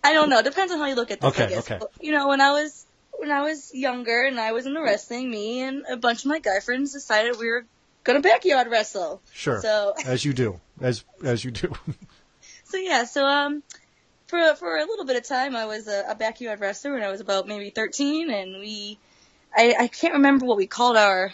[0.03, 0.43] I don't know.
[0.43, 1.31] Depends on how you look at this.
[1.31, 1.59] Okay, I guess.
[1.71, 1.79] okay.
[1.81, 5.31] But, you know, when I was when I was younger and I was into wrestling,
[5.31, 7.65] me and a bunch of my guy friends decided we were
[8.05, 9.21] gonna backyard wrestle.
[9.33, 11.73] sure, So as you do, as as you do.
[12.65, 13.63] so yeah, so um,
[14.27, 17.11] for for a little bit of time, I was a, a backyard wrestler when I
[17.11, 18.99] was about maybe 13, and we,
[19.57, 21.33] I I can't remember what we called our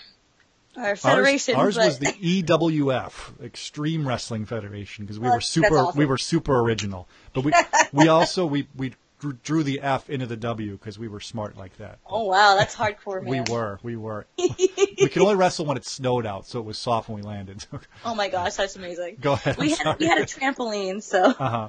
[0.76, 5.40] our federation, ours, ours but was the EWF, Extreme Wrestling Federation, because we Well, were
[5.40, 5.98] super awesome.
[5.98, 7.08] we were super original.
[7.32, 7.52] But we
[7.92, 8.94] we also we we
[9.42, 11.98] drew, the F into the W because we were smart like that.
[12.06, 14.26] oh wow, that's hardcore, We were, we were.
[14.38, 17.66] we could only wrestle when it snowed out, so it was soft when we landed.
[18.04, 19.18] Oh my gosh, that's amazing.
[19.20, 19.58] Go ahead.
[19.58, 21.68] We I'm had we had a trampoline, so Uh huh.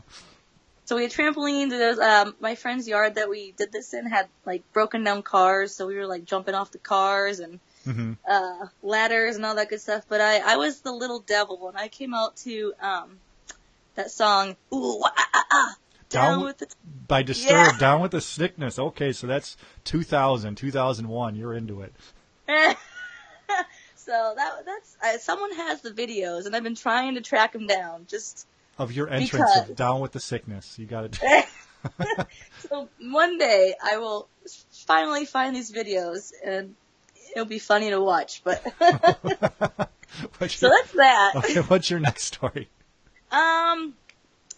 [0.86, 1.70] So we had trampolines.
[1.70, 5.24] There was um my friend's yard that we did this in had like broken down
[5.24, 9.56] cars, so we were like jumping off the cars and hmm uh ladders and all
[9.56, 10.06] that good stuff.
[10.08, 13.20] But I I was the little devil and I came out to um
[13.96, 15.76] that song ooh ah, ah, ah,
[16.10, 16.68] down, Down with the
[17.08, 17.78] By Disturbed, Yeah.
[17.80, 18.78] Down with the Sickness.
[18.78, 21.36] Okay, so that's 2000, 2001.
[21.36, 21.94] You're into it.
[23.96, 27.66] so that that's I, someone has the videos and I've been trying to track them
[27.68, 28.06] down.
[28.08, 28.46] Just
[28.78, 30.80] Of your entrance of Down with the Sickness.
[30.80, 31.20] You got it.
[32.70, 34.28] so one day I will
[34.86, 36.76] finally find these videos and
[37.36, 38.42] it'll be funny to watch.
[38.44, 38.64] But
[40.38, 41.34] What's so that's that.
[41.38, 42.70] okay, what's your next story?
[43.32, 43.94] Um,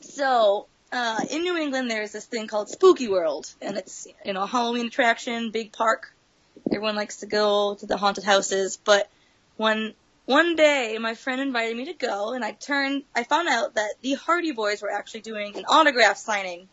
[0.02, 4.44] so uh, in New England, there's this thing called Spooky World, and it's you know
[4.44, 6.14] a Halloween attraction, big park.
[6.72, 9.10] Everyone likes to go to the haunted houses, but
[9.58, 9.94] when
[10.26, 13.96] one day my friend invited me to go, and I turned, I found out that
[14.02, 16.68] the Hardy Boys were actually doing an autograph signing,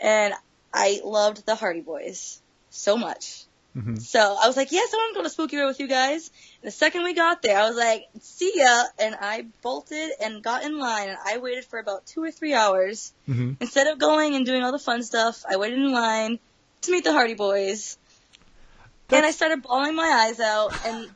[0.00, 0.34] and
[0.72, 2.40] I loved the Hardy Boys
[2.70, 3.44] so much.
[3.76, 4.00] Mhm.
[4.00, 6.30] So I was like, yes, I want to go to Spooky World with you guys.
[6.62, 8.84] And the second we got there, I was like, see ya.
[9.00, 12.54] And I bolted and got in line and I waited for about two or three
[12.54, 13.12] hours.
[13.26, 16.38] hmm Instead of going and doing all the fun stuff, I waited in line
[16.82, 17.98] to meet the Hardy Boys.
[19.10, 21.10] and I started bawling my eyes out and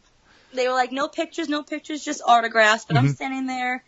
[0.54, 2.84] they were like, no pictures, no pictures, just autographs.
[2.86, 3.14] But I'm Mhm.
[3.14, 3.84] standing there.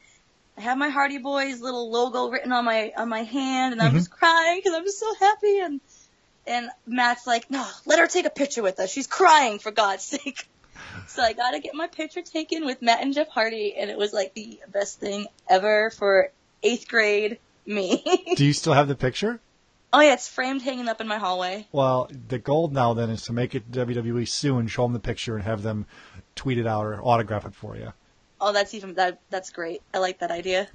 [0.57, 3.93] I have my Hardy Boys little logo written on my on my hand, and I'm
[3.93, 3.97] Mhm.
[3.97, 5.59] just crying because I'm just so happy.
[5.61, 5.81] And
[6.47, 8.91] and Matt's like, no, let her take a picture with us.
[8.91, 10.47] She's crying for God's sake.
[11.07, 13.99] So I got to get my picture taken with Matt and Jeff Hardy, and it
[13.99, 16.31] was like the best thing ever for
[16.63, 18.05] eighth grade me.
[18.37, 19.41] Do you still have the picture?
[19.93, 21.67] Oh yeah, it's framed hanging up in my hallway.
[21.73, 25.35] Well, the goal now then is to make it WWE soon, show them the picture,
[25.37, 25.87] and have them
[26.35, 27.93] tweet it out or autograph it for you.
[28.41, 29.21] Oh, that's even that.
[29.31, 29.83] That's great.
[29.93, 30.69] I like that idea.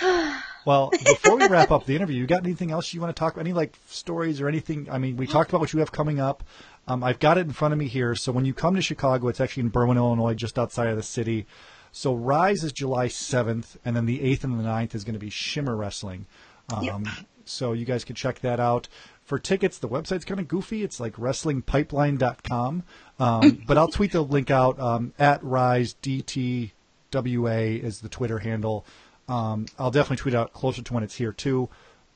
[0.64, 3.32] Well, before we wrap up the interview, you got anything else you want to talk
[3.32, 3.40] about?
[3.40, 4.88] Any like stories or anything?
[4.88, 6.44] I mean, we talked about what you have coming up.
[6.86, 8.14] Um, I've got it in front of me here.
[8.14, 11.02] So when you come to Chicago, it's actually in Berwyn, Illinois, just outside of the
[11.02, 11.46] city.
[11.90, 15.18] So Rise is July 7th, and then the 8th and the 9th is going to
[15.18, 16.26] be Shimmer Wrestling.
[16.72, 17.06] Um,
[17.44, 18.88] So you guys can check that out.
[19.24, 20.82] For tickets, the website's kind of goofy.
[20.82, 22.82] It's like wrestlingpipeline.com.
[23.18, 28.84] Um, but I'll tweet the link out um, at Rise DTWA is the Twitter handle.
[29.28, 31.68] Um, I'll definitely tweet out closer to when it's here too,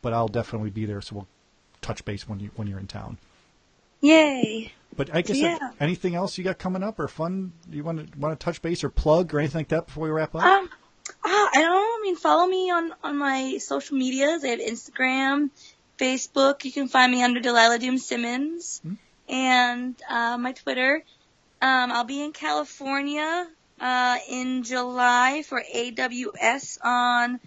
[0.03, 1.01] but I'll definitely be there.
[1.01, 1.29] So we'll
[1.81, 3.19] touch base when you when you're in town.
[4.01, 4.73] Yay!
[4.97, 5.59] But I guess Yeah.
[5.61, 8.61] uh, anything else you got coming up or fun you want to want to touch
[8.62, 10.43] base or plug or anything like that before we wrap up?
[10.43, 10.69] Um,
[11.25, 14.45] ah, I don't mean, follow me on on my social medias.
[14.45, 15.51] I have Instagram,
[15.99, 16.64] Facebook.
[16.64, 18.81] You can find me under Delilah Doom Simmons.
[18.83, 18.95] Hmm.
[19.29, 21.03] and uh, my Twitter.
[21.61, 23.49] Um, I'll be in California
[23.81, 27.40] uh, in July for AWS on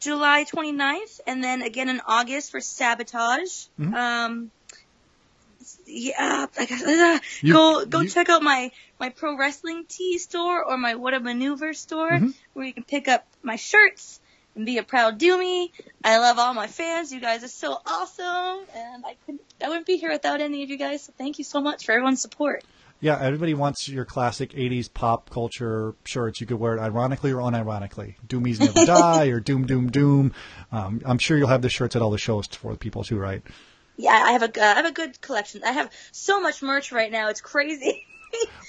[0.00, 3.66] July 29th, and then again in August for Sabotage.
[3.78, 3.94] Mhm.
[3.94, 4.50] Um,
[5.88, 8.70] yeah, I guess, uh, You- go go you- check out my
[9.00, 12.34] my pro wrestling tee store or my What a Maneuver store, Mhm.
[12.52, 14.20] where you can pick up my shirts
[14.54, 15.70] and be a proud Doomy.
[16.04, 17.12] I love all my fans.
[17.12, 20.70] You guys are so awesome, and I couldn't I wouldn't be here without any of
[20.70, 21.04] you guys.
[21.04, 22.64] So thank you so much for everyone's support.
[23.00, 26.40] Yeah, everybody wants your classic 80s pop culture shirts.
[26.40, 28.16] You could wear it ironically or unironically.
[28.26, 30.32] Doomies Never Die or Doom Doom Doom.
[30.72, 33.16] Um, I'm sure you'll have the shirts at all the shows for the people too,
[33.16, 33.40] right?
[33.98, 35.62] Yeah, I have a uh, I have a good collection.
[35.64, 37.28] I have so much merch right now.
[37.28, 38.04] It's crazy.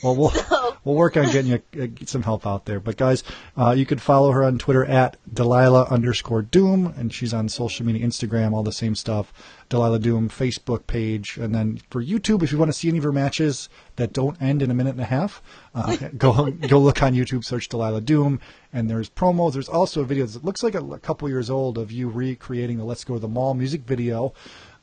[0.02, 2.80] Well, we'll So- we'll work on getting you uh, get some help out there.
[2.80, 3.26] But guys,
[3.58, 7.86] uh, you could follow her on Twitter at Delilah underscore Doom, and she's on social
[7.86, 9.34] media, Instagram, all the same stuff.
[9.68, 13.04] Delilah Doom Facebook page, and then for YouTube, if you want to see any of
[13.04, 15.42] her matches that don't end in a minute and a half,
[15.76, 18.40] uh, go go look on YouTube, search Delilah Doom,
[18.72, 19.52] and there's promos.
[19.52, 22.78] There's also a video that looks like a, a couple years old of you recreating
[22.78, 24.34] the "Let's Go to the Mall" music video.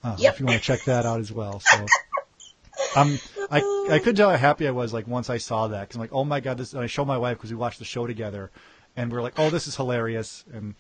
[0.07, 0.35] Uh, Yep.
[0.35, 1.87] If you want to check that out as well, so.
[2.95, 3.19] Um,
[3.51, 6.01] I I could tell how happy I was like once I saw that because I'm
[6.01, 6.73] like, oh my god, this.
[6.75, 8.51] And I showed my wife because we watched the show together,
[8.97, 10.75] and we are like, oh, this is hilarious, and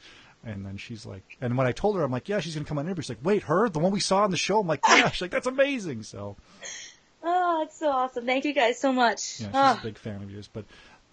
[0.44, 2.78] and then she's like, and when I told her, I'm like, yeah, she's gonna come
[2.78, 3.02] on interview.
[3.02, 4.60] She's like, wait, her, the one we saw on the show.
[4.60, 6.02] I'm like, yeah, she's like, that's amazing.
[6.04, 6.36] So
[7.22, 8.24] oh, it's so awesome.
[8.26, 9.40] Thank you guys so much.
[9.40, 9.78] yeah, she's Ah.
[9.80, 10.48] a big fan of yours.
[10.52, 10.64] But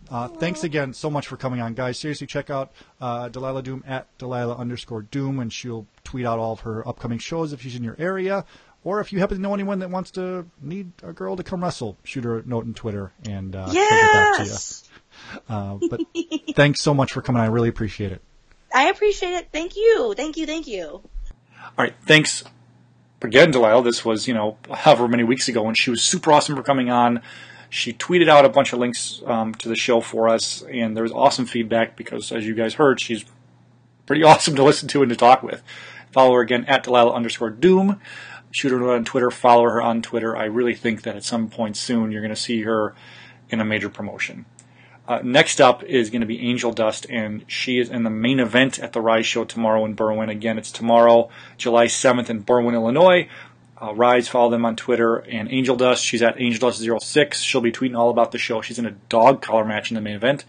[0.09, 1.99] uh, thanks again so much for coming on, guys.
[1.99, 6.53] Seriously, check out uh, Delilah Doom at Delilah underscore Doom, and she'll tweet out all
[6.53, 8.45] of her upcoming shows if she's in your area.
[8.83, 11.63] Or if you happen to know anyone that wants to need a girl to come
[11.63, 14.49] wrestle, shoot her a note on Twitter and uh, she'll get back to you.
[14.49, 14.89] yes.
[15.47, 16.01] Uh, but
[16.55, 17.41] thanks so much for coming.
[17.41, 18.21] I really appreciate it.
[18.73, 19.47] I appreciate it.
[19.53, 20.13] Thank you.
[20.17, 20.45] Thank you.
[20.45, 20.85] Thank you.
[20.85, 21.03] All
[21.77, 22.43] right, thanks
[23.21, 23.83] again, Delilah.
[23.83, 26.89] This was you know however many weeks ago, and she was super awesome for coming
[26.89, 27.21] on.
[27.73, 31.01] She tweeted out a bunch of links um, to the show for us, and there
[31.01, 33.25] was awesome feedback because, as you guys heard, she's
[34.05, 35.63] pretty awesome to listen to and to talk with.
[36.11, 37.99] Follow her again at Delilah underscore Doom.
[38.51, 39.31] Shoot her on Twitter.
[39.31, 40.37] Follow her on Twitter.
[40.37, 42.93] I really think that at some point soon you're going to see her
[43.49, 44.45] in a major promotion.
[45.07, 48.39] Uh, next up is going to be Angel Dust, and she is in the main
[48.39, 50.29] event at the Rise Show tomorrow in Berwyn.
[50.29, 53.27] Again, it's tomorrow, July 7th in Berwyn, Illinois.
[53.83, 55.17] Uh, Rise, follow them on Twitter.
[55.17, 57.33] And Angel Dust, she's at Angel Dust06.
[57.33, 58.61] She'll be tweeting all about the show.
[58.61, 60.45] She's in a dog collar match in the main event,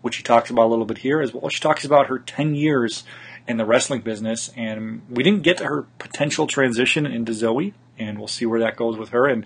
[0.00, 1.50] which she talks about a little bit here, as well.
[1.50, 3.04] She talks about her 10 years
[3.46, 8.18] in the wrestling business, and we didn't get to her potential transition into Zoe, and
[8.18, 9.26] we'll see where that goes with her.
[9.26, 9.44] And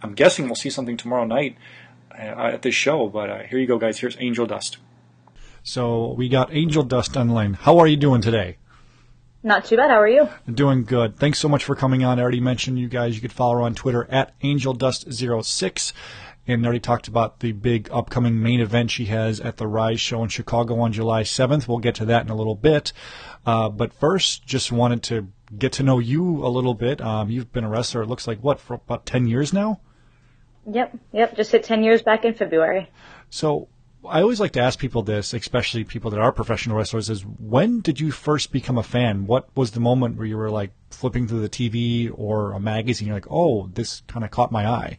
[0.00, 1.56] I'm guessing we'll see something tomorrow night
[2.12, 3.08] uh, at this show.
[3.08, 3.98] But uh, here you go, guys.
[3.98, 4.76] Here's Angel Dust.
[5.64, 7.54] So we got Angel Dust online.
[7.54, 8.58] How are you doing today?
[9.44, 9.90] Not too bad.
[9.90, 10.26] How are you?
[10.50, 11.18] Doing good.
[11.18, 12.18] Thanks so much for coming on.
[12.18, 13.14] I already mentioned you guys.
[13.14, 15.92] You could follow her on Twitter at AngelDust06.
[16.46, 20.00] And I already talked about the big upcoming main event she has at the Rise
[20.00, 21.68] show in Chicago on July 7th.
[21.68, 22.94] We'll get to that in a little bit.
[23.44, 25.28] Uh, but first, just wanted to
[25.58, 27.02] get to know you a little bit.
[27.02, 29.80] Um, you've been a wrestler, it looks like, what, for about 10 years now?
[30.66, 31.36] Yep, yep.
[31.36, 32.90] Just hit 10 years back in February.
[33.28, 33.68] So
[34.06, 37.80] I always like to ask people this, especially people that are professional wrestlers, is when
[37.80, 39.26] did you first become a fan?
[39.26, 43.08] What was the moment where you were like flipping through the TV or a magazine?
[43.08, 44.98] You're like, oh, this kind of caught my eye.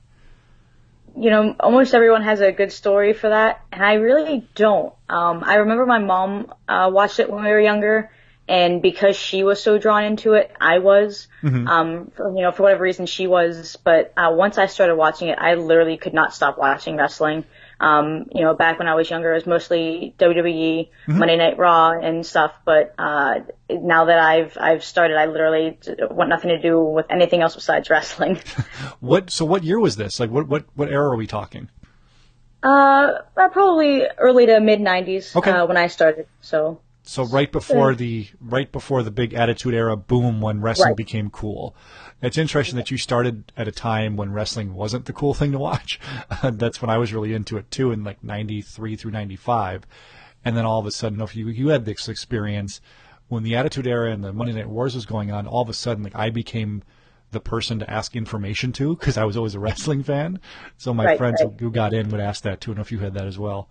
[1.17, 4.93] You know, almost everyone has a good story for that, and I really don't.
[5.07, 8.11] Um, I remember my mom uh, watched it when we were younger,
[8.49, 11.27] and because she was so drawn into it, I was.
[11.67, 13.77] Um, for, you know, for whatever reason she was.
[13.81, 17.45] But uh, once I started watching it, I literally could not stop watching wrestling.
[17.79, 21.91] Um, you know, back when I was younger, it was mostly WWE, Monday Night Raw,
[21.91, 22.53] and stuff.
[22.63, 25.77] But uh, now that I've I've started, I literally
[26.09, 28.39] want nothing to do with anything else besides wrestling.
[28.99, 29.29] What?
[29.29, 30.19] So what year was this?
[30.19, 31.69] Like, what what what era are we talking?
[32.63, 35.51] Uh, uh, probably early to mid '90s Okay.
[35.51, 36.27] uh, when I started.
[36.41, 40.97] So So right before the right before the big Attitude Era boom, when wrestling Right.
[40.97, 41.75] became cool.
[42.21, 45.59] It's interesting that you started at a time when wrestling wasn't the cool thing to
[45.59, 45.99] watch.
[46.43, 49.85] That's when I was really into it too, in like '93 through '95,
[50.43, 52.81] and then all of a sudden, if you you had this experience
[53.27, 55.73] when the Attitude Era and the Monday Night Wars was going on, all of a
[55.73, 56.81] sudden, like I became
[57.31, 60.39] the person to ask information to because I was always a wrestling fan.
[60.77, 61.53] So my Right, friends right.
[61.59, 62.71] who got in would ask that too.
[62.71, 63.69] and if you had that as well.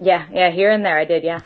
[0.00, 1.24] Yeah, yeah, here and there I did.
[1.24, 1.40] Yeah.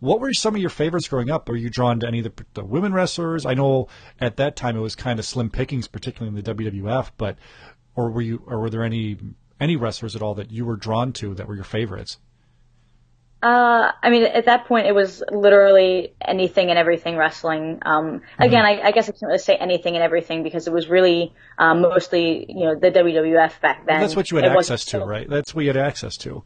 [0.00, 1.48] What were some of your favorites growing up?
[1.48, 3.46] Were you drawn to any of the, the women wrestlers?
[3.46, 3.88] I know
[4.20, 7.10] at that time it was kind of slim pickings, particularly in the WWF.
[7.16, 7.38] But
[7.96, 9.16] or were you, or were there any
[9.60, 12.18] any wrestlers at all that you were drawn to that were your favorites?
[13.42, 17.78] Uh, I mean, at that point, it was literally anything and everything wrestling.
[17.82, 20.88] Um, again, I, I guess I can't really say anything and everything because it was
[20.88, 24.00] really um, mostly, you know, the WWF back then.
[24.00, 25.28] That's what you had It access to, right?
[25.28, 26.42] That's what you had access to.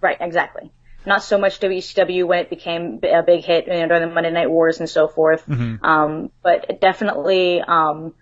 [0.00, 0.70] Right, exactly.
[1.06, 4.30] Not so much WCW when it became a big hit you know, during the Monday
[4.30, 5.44] Night Wars and so forth.
[5.82, 8.14] Um, but definitely, um,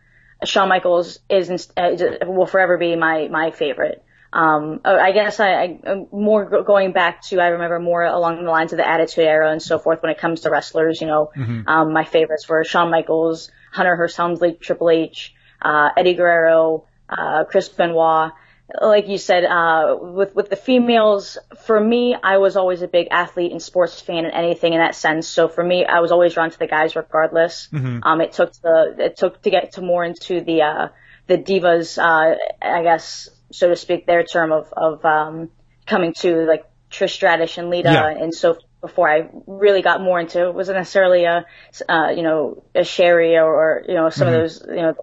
[0.45, 1.91] Shawn Michaels is, uh,
[2.27, 4.05] will forever be my, my favorite.
[4.33, 8.45] Um, uh, I guess I, I uh, more going back to I remember more along
[8.45, 11.01] the lines of the Attitude Era and so forth when it comes to wrestlers.
[11.01, 11.31] You know,
[11.67, 17.45] um, my favorites were Shawn Michaels, Hunter Hearst Helmsley, Triple H, uh, Eddie Guerrero, uh,
[17.45, 18.33] Chris Benoit.
[18.81, 23.09] Like you said, uh, with with the females, for me, I was always a big
[23.11, 25.27] athlete and sports fan and anything in that sense.
[25.27, 27.69] So for me, I was always drawn to the guys regardless.
[28.03, 30.89] Um, it took the it took to get to more into the uh,
[31.29, 35.49] the divas, uh, I guess so to speak, their term of of um,
[35.87, 38.07] coming to like Trish Stratus and Lita Yeah.
[38.07, 41.47] and so before I really got more into it wasn't necessarily a
[41.89, 44.95] uh, you know a Sherri or, or you know some of those you know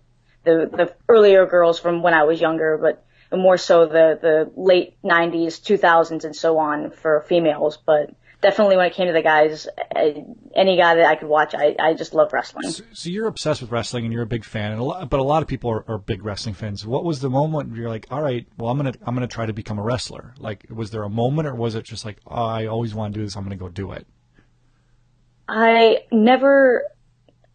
[0.43, 3.04] the the earlier girls from when I was younger, but
[3.35, 7.77] more so the the late '90s, 2000s, and so on for females.
[7.77, 10.09] But definitely when it came to the guys, uh,
[10.55, 12.69] any guy that I could watch, I I just love wrestling.
[12.69, 15.23] So you're obsessed with wrestling and you're a big fan, and a lot, but a
[15.23, 16.85] lot of people are, are big wrestling fans.
[16.85, 19.45] What was the moment where you're like, all right, well, I'm gonna I'm gonna try
[19.45, 20.33] to become a wrestler?
[20.37, 23.19] Like, was there a moment, or was it just like, oh, I always want to
[23.19, 24.07] do this, I'm gonna go do it?
[25.47, 26.83] I never,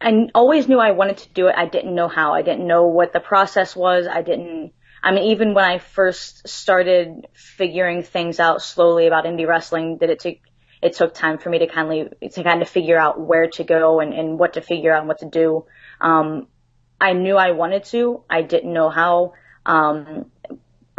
[0.01, 1.55] I always knew I wanted to do it.
[1.57, 2.35] I didn't know how.
[2.35, 4.07] I didn't know what the process was.
[4.07, 4.72] I didn't,
[5.03, 10.11] I mean, even when I first started figuring things out slowly about indie wrestling, that
[10.11, 10.37] it took,
[10.83, 13.65] it took time for me to kind of, to kind of figure out where to
[13.65, 15.65] go and, and what to figure out and what to do.
[16.01, 16.49] Um,
[17.01, 18.23] I knew I wanted to.
[18.29, 19.33] I didn't know how.
[19.65, 20.31] Um,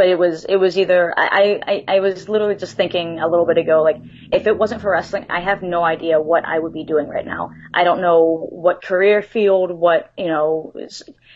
[0.01, 3.45] but it was it was either I, I I was literally just thinking a little
[3.45, 3.97] bit ago like
[4.31, 7.23] if it wasn't for wrestling I have no idea what I would be doing right
[7.23, 10.73] now I don't know what career field what you know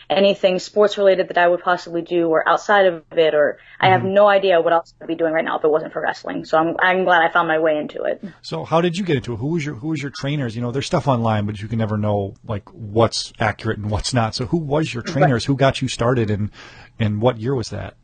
[0.08, 4.04] anything sports related that I would possibly do or outside of it or I have
[4.04, 6.58] no idea what else I'd be doing right now if it wasn't for wrestling so
[6.58, 9.32] I'm I'm glad I found my way into it So how did you get into
[9.32, 9.36] it?
[9.36, 10.54] Who was your who was your trainers?
[10.54, 14.14] You know, there's stuff online, but you can never know like what's accurate and what's
[14.14, 14.34] not.
[14.34, 15.44] So who was your trainers?
[15.44, 16.50] Who got you started, and
[16.98, 17.96] and what year was that?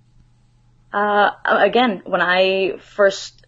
[0.93, 3.47] Uh, again, when I first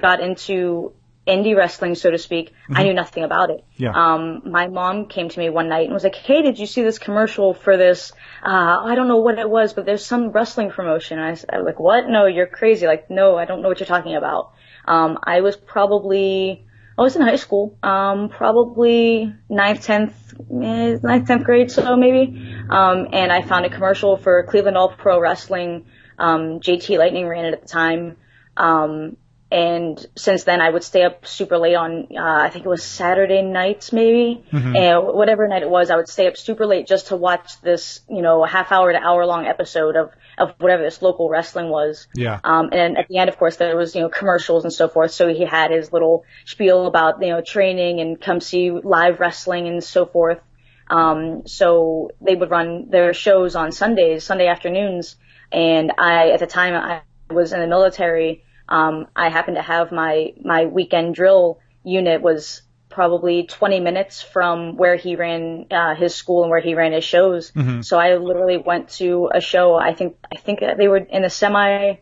[0.00, 0.92] got into
[1.26, 3.64] indie wrestling, so to speak, I knew nothing about it.
[3.76, 3.92] Yeah.
[3.92, 6.82] Um, my mom came to me one night and was like, "Hey, did you see
[6.82, 8.12] this commercial for this?
[8.44, 11.44] Uh, I don't know what it was, but there's some wrestling promotion." And I was
[11.64, 12.08] like, "What?
[12.08, 12.86] No, you're crazy!
[12.86, 14.52] Like, no, I don't know what you're talking about."
[14.86, 16.66] Um, I was probably
[16.98, 22.56] I was in high school, um, probably ninth, tenth, eh, ninth, tenth grade, so maybe.
[22.70, 25.86] Um, and I found a commercial for Cleveland All Pro Wrestling.
[26.18, 28.16] Um, JT Lightning ran it at the time.
[28.56, 29.18] Um,
[29.50, 32.82] and since then I would stay up super late on, uh, I think it was
[32.82, 37.08] Saturday nights maybe, and whatever night it was, I would stay up super late just
[37.08, 41.00] to watch this, you know, half hour to hour long episode of, of whatever this
[41.00, 42.08] local wrestling was.
[42.16, 42.40] Yeah.
[42.42, 45.12] Um, and at the end, of course, there was, you know, commercials and so forth.
[45.12, 49.68] So he had his little spiel about, you know, training and come see live wrestling
[49.68, 50.40] and so forth.
[50.88, 55.14] Um, so they would run their shows on Sundays, Sunday afternoons.
[55.52, 59.92] And I, at the time I was in the military, um, I happened to have
[59.92, 66.14] my, my weekend drill unit was probably 20 minutes from where he ran uh, his
[66.14, 67.52] school and where he ran his shows.
[67.82, 69.74] So I literally went to a show.
[69.76, 71.98] I think I think they were in the semi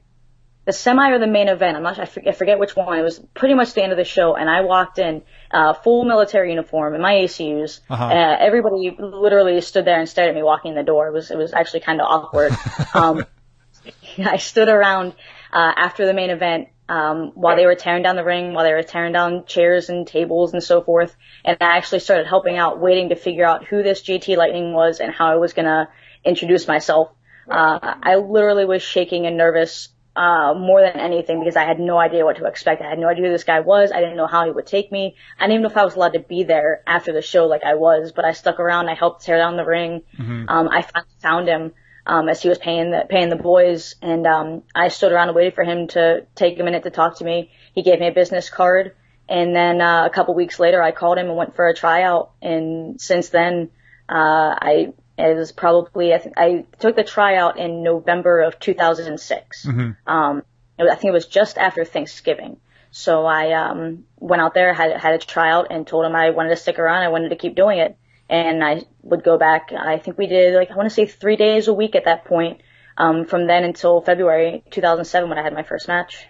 [0.65, 1.77] the semi or the main event.
[1.77, 1.99] I'm not.
[1.99, 2.99] I forget, I forget which one.
[2.99, 6.05] It was pretty much the end of the show, and I walked in, uh, full
[6.05, 7.81] military uniform in my ACUs.
[7.91, 8.05] Uh-huh.
[8.05, 11.09] Uh, everybody literally stood there and stared at me walking in the door.
[11.09, 12.53] It was it was actually kind of awkward.
[12.95, 13.27] um,
[14.19, 15.15] I stood around
[15.55, 18.75] uh, after the main event um, while they were tearing down the ring, while they
[18.75, 21.17] were tearing down chairs and tables and so forth.
[21.45, 25.01] And I actually started helping out, waiting to figure out who this JT Lightning was
[25.01, 25.89] and how I was gonna
[26.25, 27.13] introduce myself.
[27.49, 31.99] Uh, I literally was shaking and nervous uh, more than anything because I had no
[31.99, 32.83] idea what to expect.
[32.83, 33.93] I had no idea who this guy was.
[33.93, 35.17] I didn't know how he would take me.
[35.39, 37.65] I didn't even know if I was allowed to be there after the show like
[37.65, 38.89] I was, but I stuck around.
[38.89, 40.03] I helped tear down the ring.
[40.49, 41.73] Um, I finally found him
[42.07, 45.37] um, as he was paying the paying the boys, and um, I stood around and
[45.37, 47.51] waited for him to take a minute to talk to me.
[47.75, 48.95] He gave me a business card,
[49.29, 52.31] and then uh, a couple weeks later, I called him and went for a tryout.
[52.43, 53.71] And since then,
[54.09, 59.67] uh, I it was probably I, th- I took the tryout in November of 2006.
[60.07, 60.43] Um,
[60.79, 62.59] it was- I think it was just after Thanksgiving.
[62.91, 66.51] So I um, went out there, had had a tryout, and told him I wanted
[66.51, 67.03] to stick around.
[67.03, 67.97] I wanted to keep doing it,
[68.29, 69.73] and I would go back.
[69.73, 72.25] I think we did like I want to say three days a week at that
[72.25, 72.61] point.
[72.97, 76.27] Um, from then until February 2007 when I had my first match.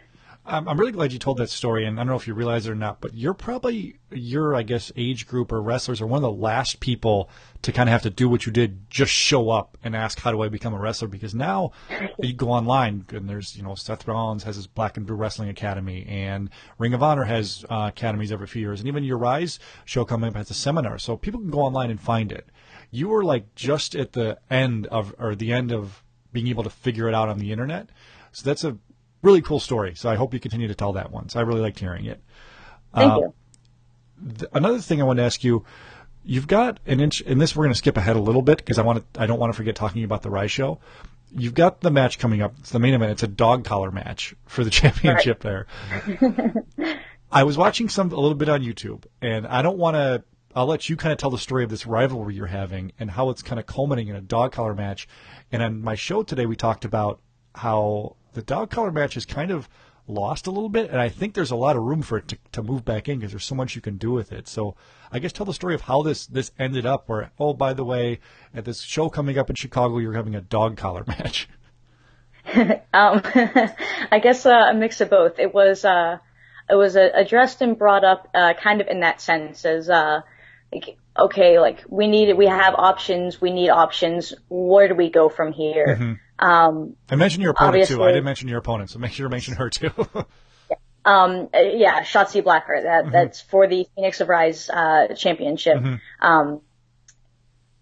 [0.47, 2.67] I'm, I'm really glad you told that story, and I don't know if you realize
[2.67, 6.19] it or not, but you're probably your, I guess, age group or wrestlers are one
[6.19, 7.31] of the last people
[7.63, 10.33] to kind of have to do what you did, just show up and ask, "How
[10.33, 11.73] do I become a wrestler?" Because now
[12.19, 15.49] you go online and there's, you know, Seth Rollins has his Black and Blue Wrestling
[15.49, 19.59] Academy, and Ring of Honor has uh, academies every few years, and even your Rise
[19.87, 22.49] show coming up has a seminar, so people can go online and find it.
[22.91, 26.71] You were like just at the end of, or the end of being able to
[26.71, 27.89] figure it out on the internet.
[28.33, 28.77] So that's a
[29.25, 29.95] really cool story.
[29.97, 31.29] So I hope you continue to tell that one.
[31.29, 32.21] So I really liked hearing it.
[32.95, 33.35] Thank uh, you.
[34.39, 35.65] Th- another thing I want to ask you,
[36.23, 38.79] you've got an inch, and this we're going to skip ahead a little bit because
[38.79, 40.79] I want to, I don't want to forget talking about the Rise show.
[41.33, 42.55] You've got the match coming up.
[42.61, 43.13] It's the main event.
[43.13, 45.67] It's a dog collar match for the championship right.
[46.79, 47.03] there.
[47.33, 50.23] I was watching some a little bit on YouTube, and I don't want to.
[50.57, 53.31] I'll let you kind of tell the story of this rivalry you're having and how
[53.31, 55.09] it's kind of culminating in a dog collar match.
[55.51, 57.19] And on my show today, we talked about
[57.57, 59.69] how the dog collar match is kind of
[60.07, 62.39] lost a little bit, and I think there's a lot of room for it to,
[62.53, 64.49] to move back in because there's so much you can do with it.
[64.49, 64.77] So
[65.11, 67.09] I guess tell the story of how this this ended up.
[67.09, 68.21] Where oh, by the way,
[68.55, 71.49] at this show coming up in Chicago, you're having a dog collar match.
[72.55, 75.39] um, I guess uh, a mix of both.
[75.39, 76.19] It was uh,
[76.69, 80.21] it was uh, addressed and brought up uh, kind of in that sense as uh,
[80.73, 84.35] like okay, like we need we have options, we need options.
[84.49, 85.87] Where do we go from here?
[85.89, 86.13] Mm-hmm.
[86.39, 88.03] Um, I mentioned your opponent too.
[88.03, 89.91] I didn't mention your opponent, so make sure you mention her too.
[91.05, 92.83] um, yeah, Shotzi Blackheart.
[92.83, 93.13] That mm-hmm.
[93.13, 95.77] that's for the Phoenix of Rise uh, championship.
[95.77, 96.27] Mm-hmm.
[96.27, 96.61] Um,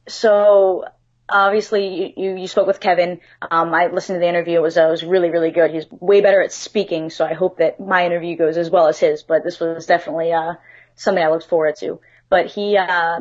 [0.08, 0.84] so
[1.28, 3.20] obviously you, you spoke with Kevin.
[3.50, 4.58] Um, I listened to the interview.
[4.58, 5.70] It was uh, it was really really good.
[5.70, 8.98] He's way better at speaking, so I hope that my interview goes as well as
[8.98, 9.22] his.
[9.22, 10.54] But this was definitely uh,
[10.94, 12.00] something I looked forward to.
[12.28, 13.20] But he uh,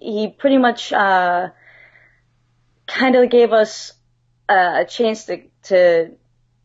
[0.00, 1.48] he pretty much uh,
[2.86, 3.92] kind of gave us
[4.48, 6.12] a chance to to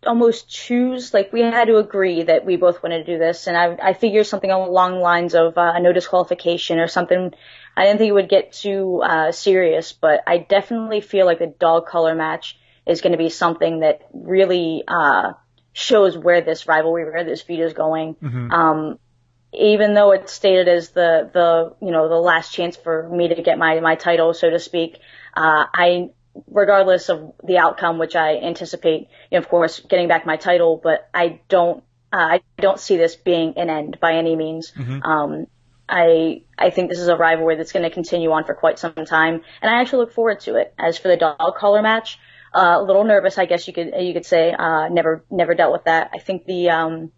[0.06, 1.14] almost choose.
[1.14, 3.94] Like we had to agree that we both wanted to do this, and I I
[3.94, 7.34] figured something along the lines of uh, no disqualification or something.
[7.76, 11.48] I didn't think it would get too uh, serious, but I definitely feel like the
[11.48, 15.34] dog collar match is going to be something that really uh,
[15.74, 18.16] shows where this rivalry, where this feud is going.
[18.16, 18.52] Mm-hmm.
[18.52, 19.00] Um,
[19.54, 23.42] even though it's stated as the the you know the last chance for me to
[23.42, 25.00] get my my title, so to speak,
[25.36, 26.10] uh, I
[26.48, 30.80] regardless of the outcome, which I anticipate, you know, of course, getting back my title,
[30.82, 34.72] but I don't, uh, I don't see this being an end by any means.
[34.72, 35.04] Mm-hmm.
[35.04, 35.48] Um,
[35.88, 38.94] I, I think this is a rivalry that's going to continue on for quite some
[38.94, 40.74] time, and I actually look forward to it.
[40.80, 42.18] As for the dog collar match,
[42.54, 45.74] uh, a little nervous, I guess you could, you could say, uh, never, never dealt
[45.74, 46.12] with that.
[46.14, 47.12] I think the, um,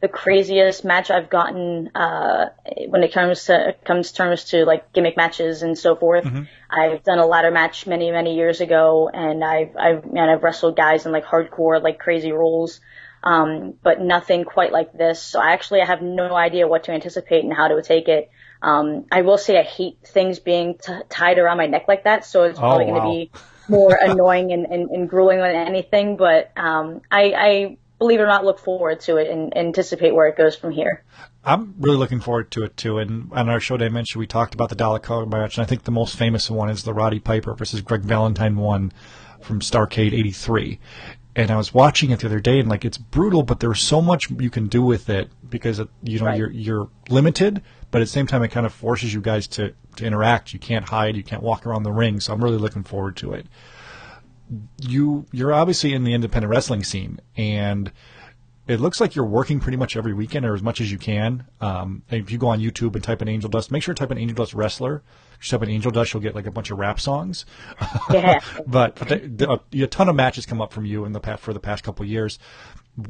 [0.00, 2.50] the craziest match I've gotten uh,
[2.86, 6.24] when it comes to comes terms to like gimmick matches and so forth.
[6.24, 6.42] Mm-hmm.
[6.70, 10.76] I've done a ladder match many many years ago, and I've I've and I've wrestled
[10.76, 12.80] guys in like hardcore like crazy rules,
[13.24, 15.20] um, but nothing quite like this.
[15.20, 18.30] So I actually I have no idea what to anticipate and how to take it.
[18.62, 22.24] Um, I will say I hate things being t- tied around my neck like that,
[22.24, 23.00] so it's probably oh, wow.
[23.00, 26.16] going to be more annoying and, and, and grueling than anything.
[26.16, 30.28] But um, I, I believe it or not, look forward to it and anticipate where
[30.28, 31.04] it goes from here.
[31.44, 32.98] I'm really looking forward to it too.
[32.98, 35.64] And on our show day, I mentioned we talked about the Dollar Collar match, and
[35.64, 38.92] I think the most famous one is the Roddy Piper versus Greg Valentine one
[39.40, 40.78] from Starcade '83.
[41.36, 44.00] And I was watching it the other day, and like it's brutal, but there's so
[44.00, 46.38] much you can do with it because it, you know right.
[46.38, 49.74] you're you're limited, but at the same time it kind of forces you guys to
[49.96, 50.52] to interact.
[50.52, 52.20] You can't hide, you can't walk around the ring.
[52.20, 53.46] So I'm really looking forward to it
[54.80, 57.92] you you're obviously in the independent wrestling scene, and
[58.68, 61.46] it looks like you're working pretty much every weekend or as much as you can.
[61.60, 64.12] Um, if you go on YouTube and type in Angel Dust, make sure to type
[64.12, 65.02] in Angel Dust Wrestler.
[65.40, 67.46] If you type in Angel Dust, you'll get like a bunch of rap songs.
[68.10, 68.40] Yeah.
[68.66, 71.54] but the, the, a ton of matches come up from you in the past for
[71.54, 72.38] the past couple of years.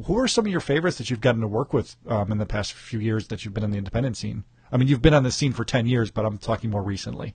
[0.07, 2.47] Who are some of your favorites that you've gotten to work with um, in the
[2.47, 4.45] past few years that you've been in the independent scene?
[4.71, 7.35] I mean, you've been on the scene for ten years, but I'm talking more recently.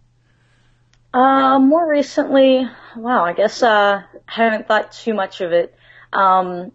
[1.13, 5.75] Uh, more recently, wow, I guess, uh, haven't thought too much of it.
[6.11, 6.71] Um,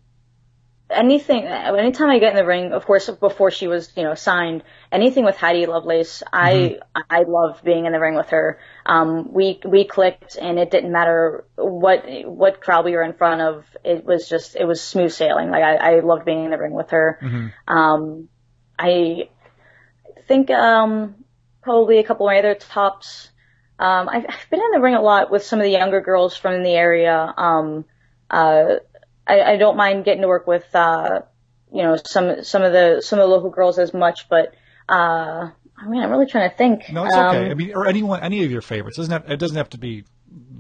[0.91, 4.63] anything, anytime I get in the ring, of course, before she was, you know, signed,
[4.93, 6.81] anything with Heidi Lovelace, mm-hmm.
[6.95, 8.61] I, I love being in the ring with her.
[8.87, 13.41] Um, we, we clicked and it didn't matter what, what crowd we were in front
[13.41, 13.65] of.
[13.85, 15.51] It was just, it was smooth sailing.
[15.51, 17.19] Like I, I loved being in the ring with her.
[17.21, 17.77] Mm-hmm.
[17.77, 18.29] Um,
[18.79, 19.31] I
[20.29, 21.25] think, um,
[21.61, 23.31] probably a couple of my other tops,
[23.79, 26.37] um, I've, I've been in the ring a lot with some of the younger girls
[26.37, 27.33] from the area.
[27.37, 27.85] Um,
[28.31, 28.77] uh,
[29.27, 31.21] I, I don't mind getting to work with, uh,
[31.73, 34.55] you know, some, some of the, some of the local girls as much, but,
[34.89, 35.51] uh,
[35.81, 36.91] I mean, I'm really trying to think.
[36.91, 37.51] No, it's um, okay.
[37.51, 38.99] I mean, or anyone, any of your favorites.
[38.99, 40.05] It doesn't have, it doesn't have to be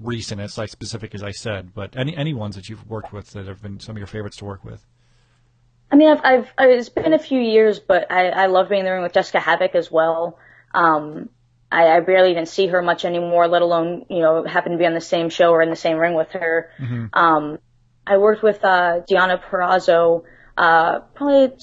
[0.00, 3.30] recent, as like specific as I said, but any, any ones that you've worked with
[3.32, 4.86] that have been some of your favorites to work with.
[5.90, 8.84] I mean, I've, I've, it's been a few years, but I, I love being in
[8.84, 10.38] the ring with Jessica Havoc as well.
[10.74, 11.30] Um,
[11.70, 14.86] I, I barely even see her much anymore, let alone, you know, happen to be
[14.86, 16.70] on the same show or in the same ring with her.
[16.80, 17.06] Mm-hmm.
[17.12, 17.58] Um,
[18.06, 20.24] I worked with, uh, Deonna Purrazzo,
[20.56, 21.54] uh, probably,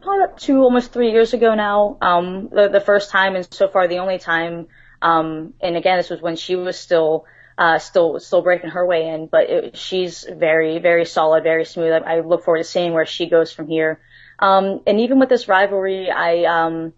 [0.00, 1.98] probably about two, almost three years ago now.
[2.00, 4.68] Um, the, the first time and so far the only time.
[5.00, 7.24] Um, and again, this was when she was still,
[7.58, 11.92] uh, still, still breaking her way in, but it, she's very, very solid, very smooth.
[11.92, 14.00] I, I look forward to seeing where she goes from here.
[14.38, 16.92] Um, and even with this rivalry, I, um,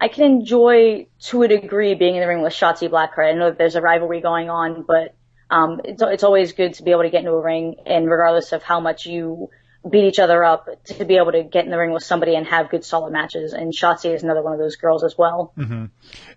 [0.00, 3.32] I can enjoy to a degree being in the ring with Shotzi Blackheart.
[3.32, 5.14] I know that there's a rivalry going on, but,
[5.50, 8.52] um, it's, it's always good to be able to get into a ring and regardless
[8.52, 9.50] of how much you
[9.88, 12.46] beat each other up, to be able to get in the ring with somebody and
[12.46, 13.52] have good solid matches.
[13.52, 15.52] And Shotzi is another one of those girls as well.
[15.58, 15.84] Mm-hmm.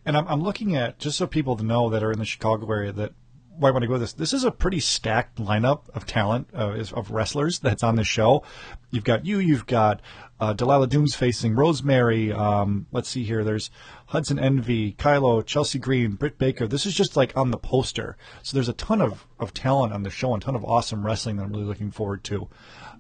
[0.06, 2.92] And I'm, I'm looking at, just so people know that are in the Chicago area
[2.92, 3.14] that
[3.58, 4.14] why want to go with this.
[4.14, 8.44] This is a pretty stacked lineup of talent uh, of wrestlers that's on the show.
[8.92, 10.02] You've got you, you've got
[10.40, 12.32] uh, Delilah Dooms facing Rosemary.
[12.32, 13.44] Um, let's see here.
[13.44, 13.72] There's
[14.08, 16.68] Hudson Envy, Kylo, Chelsea Green, Britt Baker.
[16.68, 18.18] This is just like on the poster.
[18.44, 21.06] So there's a ton of, of talent on the show and a ton of awesome
[21.06, 22.50] wrestling that I'm really looking forward to.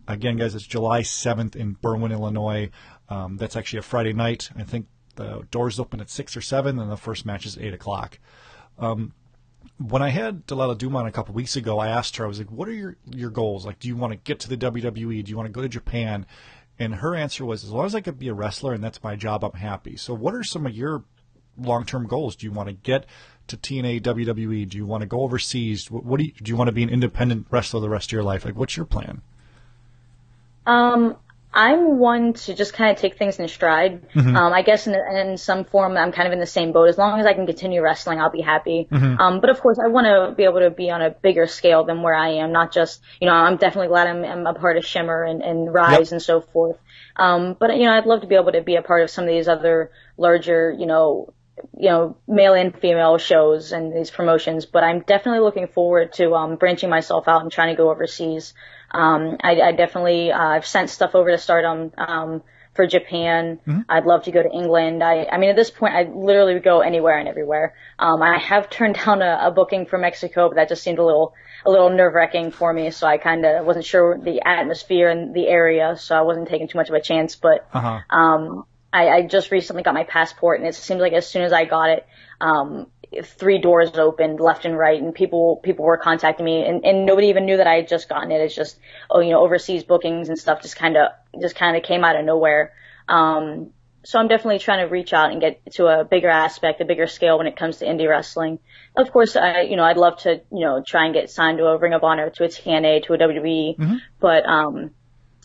[0.08, 2.72] Again, guys, it's July 7th in Berwyn, Illinois.
[3.10, 4.50] Um, that's actually a Friday night.
[4.56, 7.74] I think the doors open at 6 or 7, and the first match is 8
[7.74, 8.20] o'clock.
[8.80, 9.14] Um,
[9.78, 12.40] when I had Delilah Doom on a couple weeks ago, I asked her, I was
[12.40, 13.66] like, what are your, your goals?
[13.66, 15.24] Like, do you want to get to the WWE?
[15.24, 16.26] Do you want to go to Japan?
[16.80, 19.16] And her answer was, as long as I could be a wrestler and that's my
[19.16, 19.98] job, I'm happy.
[19.98, 21.04] So what are some of your
[21.58, 22.36] long-term goals?
[22.36, 23.06] Do you want to get
[23.48, 24.70] to TNA, WWE?
[24.70, 25.90] Do you want to go overseas?
[25.90, 28.12] What, what do you, do you want to be an independent wrestler the rest of
[28.12, 28.46] your life?
[28.46, 29.22] Like, what's your plan?
[30.68, 31.16] Um,
[31.58, 34.08] I'm one to just kind of take things in stride.
[34.12, 34.36] Mm-hmm.
[34.36, 36.88] Um, I guess in, in some form, I'm kind of in the same boat.
[36.88, 38.88] As long as I can continue wrestling, I'll be happy.
[38.92, 39.20] Mm-hmm.
[39.20, 41.84] Um, but of course, I want to be able to be on a bigger scale
[41.84, 42.52] than where I am.
[42.52, 45.74] Not just, you know, I'm definitely glad I'm, I'm a part of Shimmer and, and
[45.74, 46.12] Rise Yep.
[46.12, 46.78] and so forth.
[47.16, 49.24] Um, but you know, I'd love to be able to be a part of some
[49.24, 51.34] of these other larger, you know,
[51.76, 56.36] you know, male and female shows and these promotions, but I'm definitely looking forward to
[56.36, 58.54] um, branching myself out and trying to go overseas.
[58.92, 62.42] Um, I, I definitely uh, I've sent stuff over to Stardom um,
[62.74, 63.60] for Japan.
[63.90, 65.04] I'd love to go to England.
[65.04, 67.74] I, I mean, at this point, I literally would go anywhere and everywhere.
[68.00, 71.04] Um, I have turned down a, a booking for Mexico, but that just seemed a
[71.04, 71.34] little
[71.66, 72.92] a little nerve wracking for me.
[72.92, 76.68] So I kind of wasn't sure the atmosphere and the area, so I wasn't taking
[76.68, 77.36] too much of a chance.
[77.36, 78.00] But Uh-huh.
[78.10, 81.52] um, I, I just recently got my passport, and it seems like as soon as
[81.52, 82.06] I got it,
[82.40, 82.88] um,
[83.24, 87.28] three doors opened left and right, and people people were contacting me, and, and nobody
[87.28, 88.42] even knew that I had just gotten it.
[88.42, 88.80] It's just
[89.10, 92.16] oh, you know, overseas bookings and stuff just kind of just kind of came out
[92.16, 92.74] of nowhere.
[93.08, 93.72] Um,
[94.08, 97.08] so I'm definitely trying to reach out and get to a bigger aspect, a bigger
[97.08, 98.60] scale when it comes to indie wrestling.
[98.96, 101.66] Of course, I, you know, I'd love to, you know, try and get signed to
[101.66, 104.92] a Ring of Honor, to a TNA, to a WWE, but, um,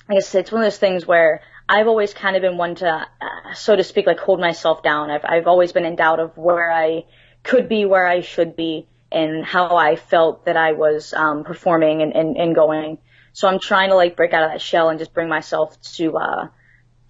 [0.08, 2.88] I guess it's one of those things where I've always kind of been one to,
[2.88, 5.10] uh, so to speak, like hold myself down.
[5.10, 7.04] I've, I've always been in doubt of where I
[7.43, 12.03] could be, where I should be, and how I felt that I was, um, performing
[12.03, 12.99] and, and, and going.
[13.32, 16.16] So I'm trying to like break out of that shell and just bring myself to,
[16.16, 16.49] uh,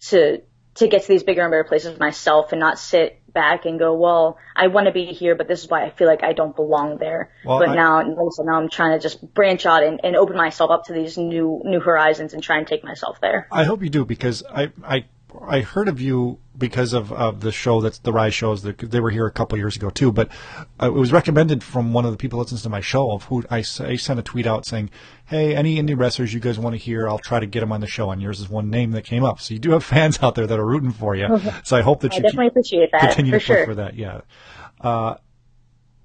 [0.08, 0.42] to,
[0.76, 3.94] to get to these bigger and better places myself and not sit back and go,
[3.94, 6.54] well, I want to be here, but this is why I feel like I don't
[6.54, 7.30] belong there.
[7.44, 10.16] Well, but I- now, and also now I'm trying to just branch out and, and
[10.16, 13.48] open myself up to these new, new horizons and try and take myself there.
[13.50, 15.04] I hope you do because I I
[15.40, 18.62] I heard of you because of, of the show that's the Rise shows.
[18.62, 20.28] That they were here a couple years ago too, but
[20.80, 23.10] uh, it was recommended from one of the people that listens to my show.
[23.12, 24.90] Of who I, I sent a tweet out saying,
[25.24, 27.80] "Hey, any indie wrestlers you guys want to hear, I'll try to get them on
[27.80, 29.40] the show." And yours is one name that came up.
[29.40, 31.40] So you do have fans out there that are rooting for you.
[31.64, 33.66] So I hope that I you definitely appreciate that continue for to push sure.
[33.66, 33.94] for that.
[33.94, 34.20] Yeah.
[34.80, 35.16] Uh,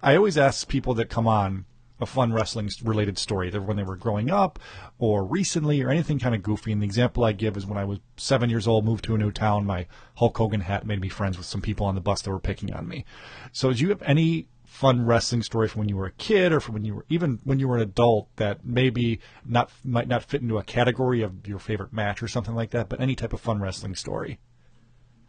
[0.01, 1.65] I always ask people that come on
[1.99, 4.59] a fun wrestling related story, either when they were growing up
[4.99, 6.71] or recently or anything kind of goofy.
[6.71, 9.17] And the example I give is when I was seven years old, moved to a
[9.17, 12.21] new town, my Hulk Hogan hat made me friends with some people on the bus
[12.21, 13.05] that were picking on me.
[13.51, 16.59] So do you have any fun wrestling story from when you were a kid or
[16.59, 20.23] from when you were even when you were an adult that maybe not might not
[20.23, 23.33] fit into a category of your favorite match or something like that, but any type
[23.33, 24.39] of fun wrestling story?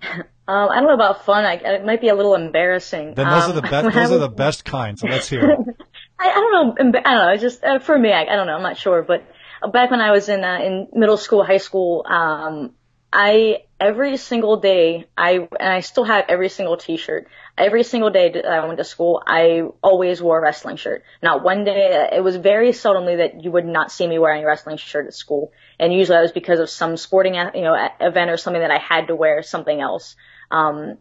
[0.48, 1.44] Um, I don't know about fun.
[1.44, 3.12] I, it might be a little embarrassing.
[3.12, 3.84] Then those um, are the best.
[3.94, 4.98] Those are the best kind.
[4.98, 5.58] So let's hear it.
[6.18, 7.00] I, I don't know.
[7.04, 7.36] I don't know.
[7.36, 8.12] Just uh, for me.
[8.12, 8.54] I, I don't know.
[8.54, 9.02] I'm not sure.
[9.02, 9.24] But
[9.72, 12.72] back when I was in uh, in middle school, high school, um,
[13.12, 17.28] I every single day I and I still have every single T-shirt.
[17.56, 21.02] Every single day that I went to school, I always wore a wrestling shirt.
[21.22, 22.08] Not one day.
[22.12, 25.14] It was very seldomly that you would not see me wearing a wrestling shirt at
[25.14, 28.70] school, and usually that was because of some sporting you know event or something that
[28.70, 30.16] I had to wear something else.
[30.50, 30.98] Um,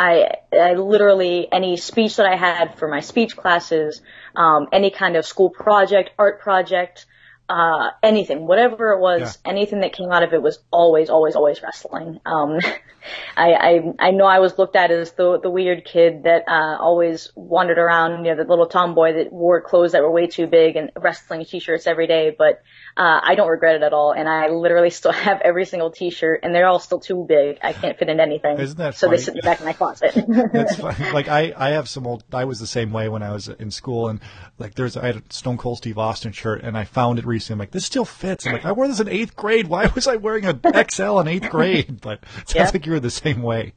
[0.00, 4.00] I, I literally any speech that I had for my speech classes,
[4.36, 7.06] um, any kind of school project, art project,
[7.50, 9.50] uh, anything, whatever it was, Yeah.
[9.50, 12.20] anything that came out of it was always, always, always wrestling.
[12.24, 12.60] Um,
[13.36, 16.76] I, I, I know I was looked at as the, the weird kid that, uh,
[16.78, 20.46] always wandered around, you know, the little tomboy that wore clothes that were way too
[20.46, 22.62] big and wrestling t-shirts every day, but,
[22.96, 24.12] uh, I don't regret it at all.
[24.12, 27.58] And I literally still have every single t-shirt and they're all still too big.
[27.62, 28.58] I can't fit in anything.
[28.60, 29.16] Isn't that so funny?
[29.16, 30.14] they sit in the back of my closet.
[30.52, 31.12] That's fine.
[31.12, 32.22] Like I, I have some old.
[32.32, 34.20] I was the same way when I was in school, and
[34.58, 37.39] like there's I had a Stone Cold Steve Austin shirt, and I found it recently.
[37.48, 38.46] I'm like, this still fits.
[38.46, 39.68] I'm like, I wore this in eighth grade.
[39.68, 40.60] Why was I wearing an
[40.90, 42.00] XL in eighth grade?
[42.00, 42.70] But it sounds Yeah.
[42.74, 43.74] like you were the same way.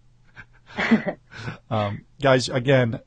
[1.70, 3.00] um, guys, again,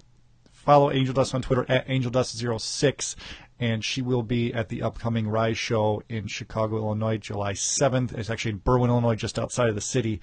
[0.53, 3.15] follow Angel Dust on Twitter at AngelDust06,
[3.59, 8.13] and she will be at the upcoming Rise show in Chicago, Illinois, July 7th.
[8.17, 10.21] It's actually in Berwyn, Illinois, just outside of the city.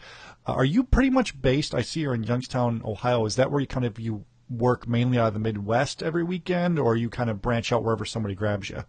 [0.48, 1.74] Uh, are you pretty much based?
[1.74, 3.26] I see you're in Youngstown, Ohio.
[3.26, 6.78] Is that where you kind of you work mainly out of the Midwest every weekend,
[6.78, 8.84] or you kind of branch out wherever somebody grabs you?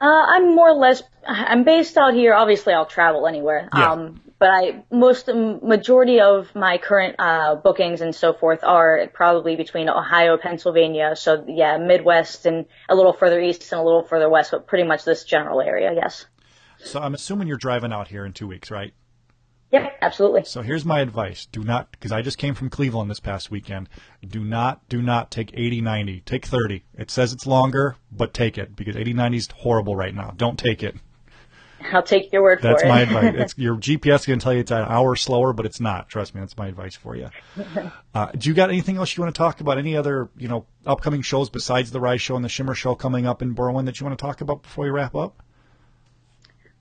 [0.00, 2.34] Uh, I'm more or less, I'm based out here.
[2.34, 3.68] Obviously, I'll travel anywhere.
[3.74, 3.92] Yeah.
[3.92, 9.56] Um, but I, most, majority of my current, uh, bookings and so forth are probably
[9.56, 11.16] between Ohio, Pennsylvania.
[11.16, 14.84] So yeah, Midwest and a little further east and a little further west, but pretty
[14.84, 16.26] much this general area, yes.
[16.84, 18.92] So I'm assuming you're driving out here in two weeks, right?
[19.72, 20.44] Yep, absolutely.
[20.44, 21.46] So here's my advice.
[21.46, 23.88] Do not, because I just came from Cleveland this past weekend.
[24.26, 26.20] Do not, do not take 80, 90.
[26.20, 26.84] Take 30.
[26.96, 30.32] It says it's longer, but take it because 80, 90 is horrible right now.
[30.36, 30.96] Don't take it.
[31.92, 32.90] I'll take your word That's for it.
[32.90, 33.34] That's my advice.
[33.46, 36.08] It's, your GPS is going to tell you it's an hour slower, but it's not.
[36.08, 36.40] Trust me.
[36.40, 37.28] That's my advice for you.
[38.14, 39.76] Uh, do you got anything else you want to talk about?
[39.76, 43.26] Any other, you know, upcoming shows besides the Rise Show and the Shimmer Show coming
[43.26, 45.42] up in Berwyn that you want to talk about before we wrap up?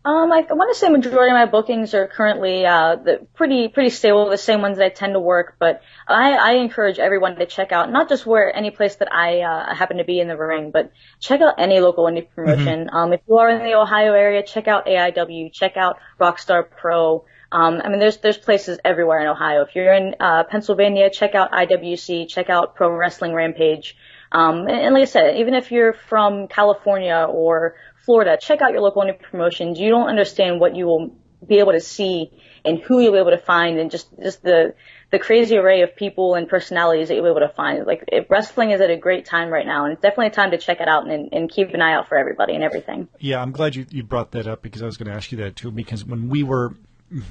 [0.06, 3.70] Um, I, I want to say majority of my bookings are currently uh, the, pretty
[3.70, 5.56] pretty stable, the same ones that I tend to work.
[5.58, 9.42] But I, I encourage everyone to check out not just where any place that I
[9.42, 12.88] uh, happen to be in the ring, but check out any local indie promotion.
[12.94, 17.26] Um, if you are in the Ohio area, check out AIW, check out Rockstar Pro.
[17.52, 19.64] Um, I mean, there's there's places everywhere in Ohio.
[19.64, 23.98] If you're in uh, Pennsylvania, check out IWC, check out Pro Wrestling Rampage.
[24.32, 27.76] Um, and, and like I said, even if you're from California or
[28.06, 29.80] Florida, check out your local indie promotions.
[29.80, 32.32] You don't understand what you will be able to see
[32.64, 34.74] and who you'll be able to find and just, just the,
[35.12, 37.86] the crazy array of people and personalities that you'll be able to find.
[37.86, 40.58] Like, wrestling is at a great time right now and it's definitely a time to
[40.58, 43.08] check it out and, and keep an eye out for everybody and everything.
[43.20, 45.38] Yeah, I'm glad you, you brought that up because I was going to ask you
[45.40, 45.72] that too.
[45.72, 46.76] Because when we were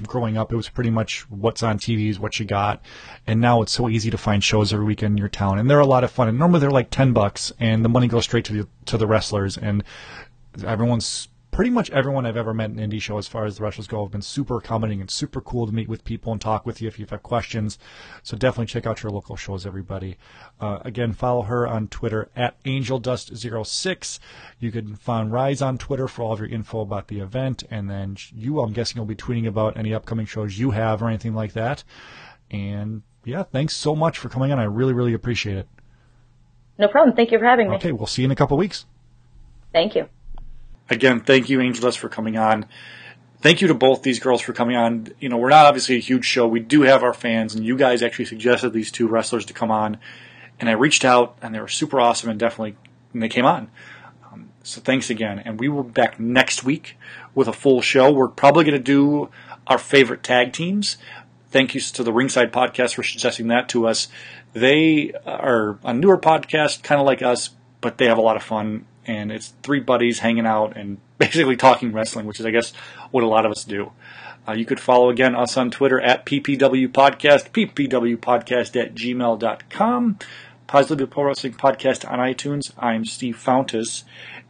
[0.07, 2.81] growing up, it was pretty much what's on TV is what you got,
[3.27, 5.79] and now it's so easy to find shows every weekend in your town, and they're
[5.79, 6.27] a lot of fun.
[6.27, 9.07] And normally they're like ten bucks, and the money goes straight to the to the
[9.07, 9.83] wrestlers, and
[10.63, 13.87] everyone's pretty much everyone I've ever met in indie show as far as the wrestlers
[13.87, 16.81] go have been super accommodating and super cool to meet with people and talk with
[16.81, 17.79] you if you have questions.
[18.23, 20.17] So definitely check out your local shows, everybody.
[20.59, 24.19] Uh, again, follow her on Twitter at AngelDust06.
[24.59, 27.89] You can find Rise on Twitter for all of your info about the event, and
[27.89, 31.33] then you, I'm guessing, will be tweeting about any upcoming shows you have or anything
[31.33, 31.85] like that.
[32.51, 34.59] And yeah, thanks so much for coming on.
[34.59, 35.69] I really, really appreciate it.
[36.77, 37.15] No problem.
[37.15, 37.77] Thank you for having me.
[37.77, 38.85] Okay, we'll see you in a couple weeks.
[39.71, 40.09] Thank you.
[40.89, 42.65] Again, thank you, Angelus, for coming on.
[43.41, 45.09] Thank you to both these girls for coming on.
[45.19, 46.47] You know, we're not obviously a huge show.
[46.47, 49.71] We do have our fans, and you guys actually suggested these two wrestlers to come
[49.71, 49.97] on.
[50.59, 52.75] And I reached out, and they were super awesome, and definitely,
[53.13, 53.69] and they came on.
[54.31, 55.39] Um, so thanks again.
[55.39, 56.97] And we will be back next week
[57.35, 58.11] with a full show.
[58.11, 59.29] We're probably going to do
[59.67, 60.97] our favorite tag teams.
[61.51, 64.07] Thank you to the Ringside Podcast for suggesting that to us.
[64.53, 68.43] They are a newer podcast, kind of like us, but they have a lot of
[68.43, 68.85] fun.
[69.07, 72.73] And it's three buddies hanging out and basically talking wrestling, which is, I guess,
[73.11, 73.91] what a lot of us do.
[74.47, 80.19] Uh, you could follow again us on Twitter at PPW Podcast, PPW Podcast at gmail.com,
[80.67, 82.71] Positively Pro Wrestling Podcast on iTunes.
[82.77, 84.03] I'm Steve Fountas,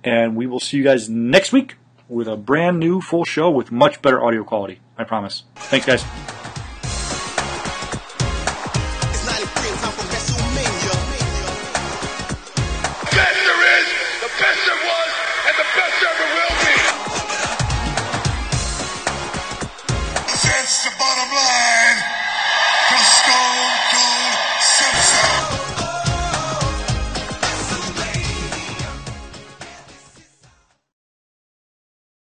[0.04, 1.76] and we will see you guys next week
[2.10, 4.80] with a brand new full show with much better audio quality.
[4.98, 5.44] I promise.
[5.56, 6.45] Thanks, guys.